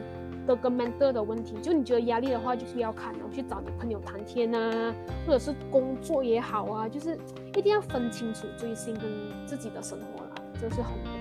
[0.47, 1.57] 的跟 mental 的问题。
[1.61, 4.95] 就你觉得压力的话，就不要看，然后去找你朋友谈天啊，
[5.27, 7.19] 或者是工作也好啊，就是
[7.55, 9.05] 一定要分清楚追星跟
[9.45, 11.20] 自己的生活啦，这是很。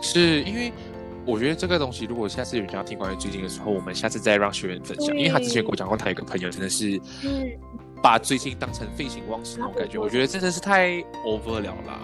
[0.00, 0.72] 是因为
[1.26, 5.16] 我觉得这个东西，如果下次有人要听关于最近的时候，我们下次再让学员分享。
[5.16, 7.00] 因为他之前跟我讲过，他有个朋友真的是
[8.02, 10.88] 把最近当成废寝忘食那种感觉，我觉得真的是太
[11.24, 12.00] over 了啦。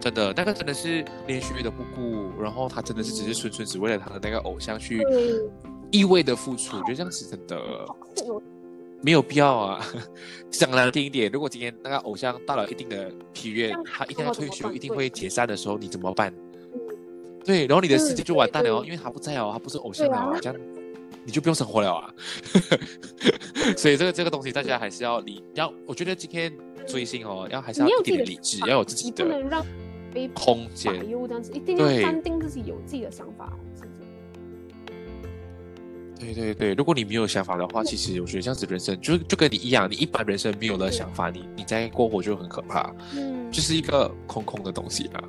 [0.00, 5.00] 真的，那个真的是连学员都不顾，然后他真的是只是纯纯只为了他的那个偶像去
[5.92, 7.60] 一味的付出，我觉得这样子真的
[9.00, 9.86] 没有必要啊。
[10.50, 16.34] 讲难听一点，如果今天那个偶像到了一定的疲约，他一定要退休，一定会解散的时候，你怎么办？
[17.44, 20.60] 对，然后你的世界就完蛋了哦，因为他不在哦，他不是偶像了，这样
[21.24, 22.12] 你就不用生活了啊。
[23.76, 26.52] 所以这个这个东西，大家还是要理，要我觉得今天
[26.86, 29.24] 追星哦，要还是要一点理智，要有自己的
[30.34, 33.52] 空间，这样子，一定要坚定自己有自己的想法？
[36.18, 45.24] 对对对，如果你没有想法的话，其实我觉得这样子人生就就跟你一样，你一般人生没有了想法，你你再过活就很可怕，嗯，就是一个空空的东西啊。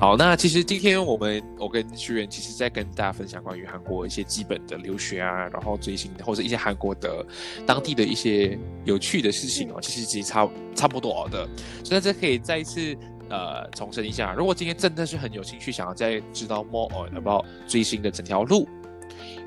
[0.00, 7.26] 好，那其实今天我们我跟学员其实在跟大家分享关于韩国一些基本的留学啊，然后追星或者一些韩国的
[7.66, 11.48] 当地的一些有趣的事情哦，其实其实差差不多的，
[11.82, 12.96] 所以这可以再一次
[13.28, 18.68] 呃重申一下，如果今天真的是很有兴趣，想要再知道 more about 追星的整条路。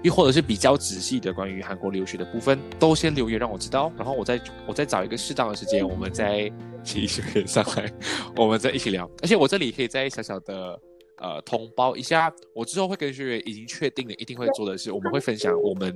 [0.03, 6.51] 又或者是比较仔细的关于韩国留学的部分，都先留言让我知道，然后我再我再找一个适当的时间，我们再
[6.83, 7.91] 请学员上来，
[8.35, 9.09] 我们再一起聊。
[9.21, 10.79] 而且我这里可以再小小的
[11.17, 15.95] 呃通报一下，我之后会跟学员已经确定的一定会做的是，我们会分享我们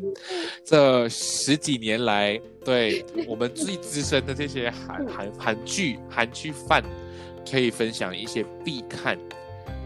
[0.63, 6.83] 这十几年来对我们最资深的这些韩韩韩剧韩剧范，
[7.49, 9.17] 可以分享一些必看，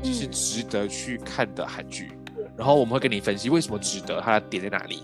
[0.04, 2.12] 就是值得去看的韩剧。
[2.60, 5.02] 然后我们会跟你分析为什么值得，它的点在哪里。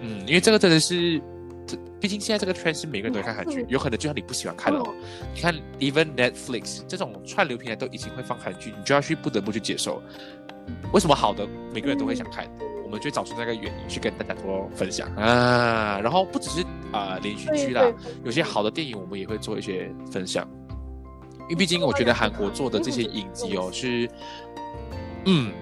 [0.00, 1.20] 嗯，因为这个真的是，
[1.66, 4.82] 这毕竟现在这个圈是每个人都看韩剧，有可能就像你不喜欢看哦，
[5.34, 10.02] 你看 even Netflix 这种串流平台都已经会放韩剧，你就要去不得不去接受。
[10.94, 12.48] 为什么好的每个人都会想看？
[12.84, 16.00] 我们就找出那个原因去跟大家多分享啊。
[16.02, 17.84] 然后不只是啊连续剧啦，
[18.24, 20.48] 有些好的电影我们也会做一些分享。
[21.42, 24.08] 因为毕竟我觉得韩国做的这些影集哦是，
[25.26, 25.52] 嗯。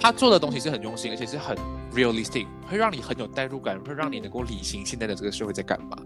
[0.00, 1.56] 他做的东西是很用心，而且是很
[1.92, 5.96] realistic，会让你很有代入感，会让你能够理清现在的这个社会在干嘛。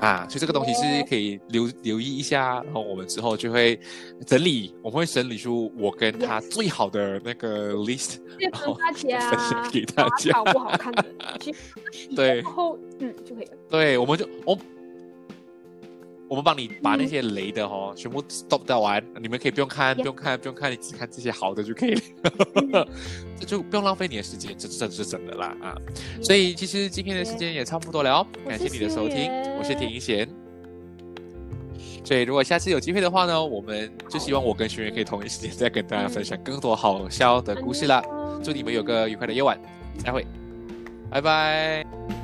[0.00, 3.78] 啊，所以这个东西是可以留留意一下，然后我们之后就会
[4.24, 11.04] 整理，我们会整理出我跟他最好的那个 list，变成大家分享给大家好不好看的，
[11.40, 11.52] 去
[12.14, 13.52] 对然后嗯就可以了。
[13.68, 14.56] 对，我们就我
[16.28, 22.00] 我们帮你把那些雷的哦、全部 stop 掉完，你们可以不用看，不用看，不用看，你只看这些好的就可以了，
[23.40, 25.74] 这就不用浪费你的时间，这这是真的啦啊！
[26.22, 30.28] 所以其实今天的时间也差不多了哦，感谢你的收听，我是田一贤。
[32.04, 38.02] 所以如果下次有机会的话呢，我们就希望我跟学员可以同一时间再跟大家分享更多好笑的故事啦。
[38.42, 39.58] 祝你们有个愉快的夜晚，
[39.98, 40.26] 再会，
[41.10, 42.17] 拜拜。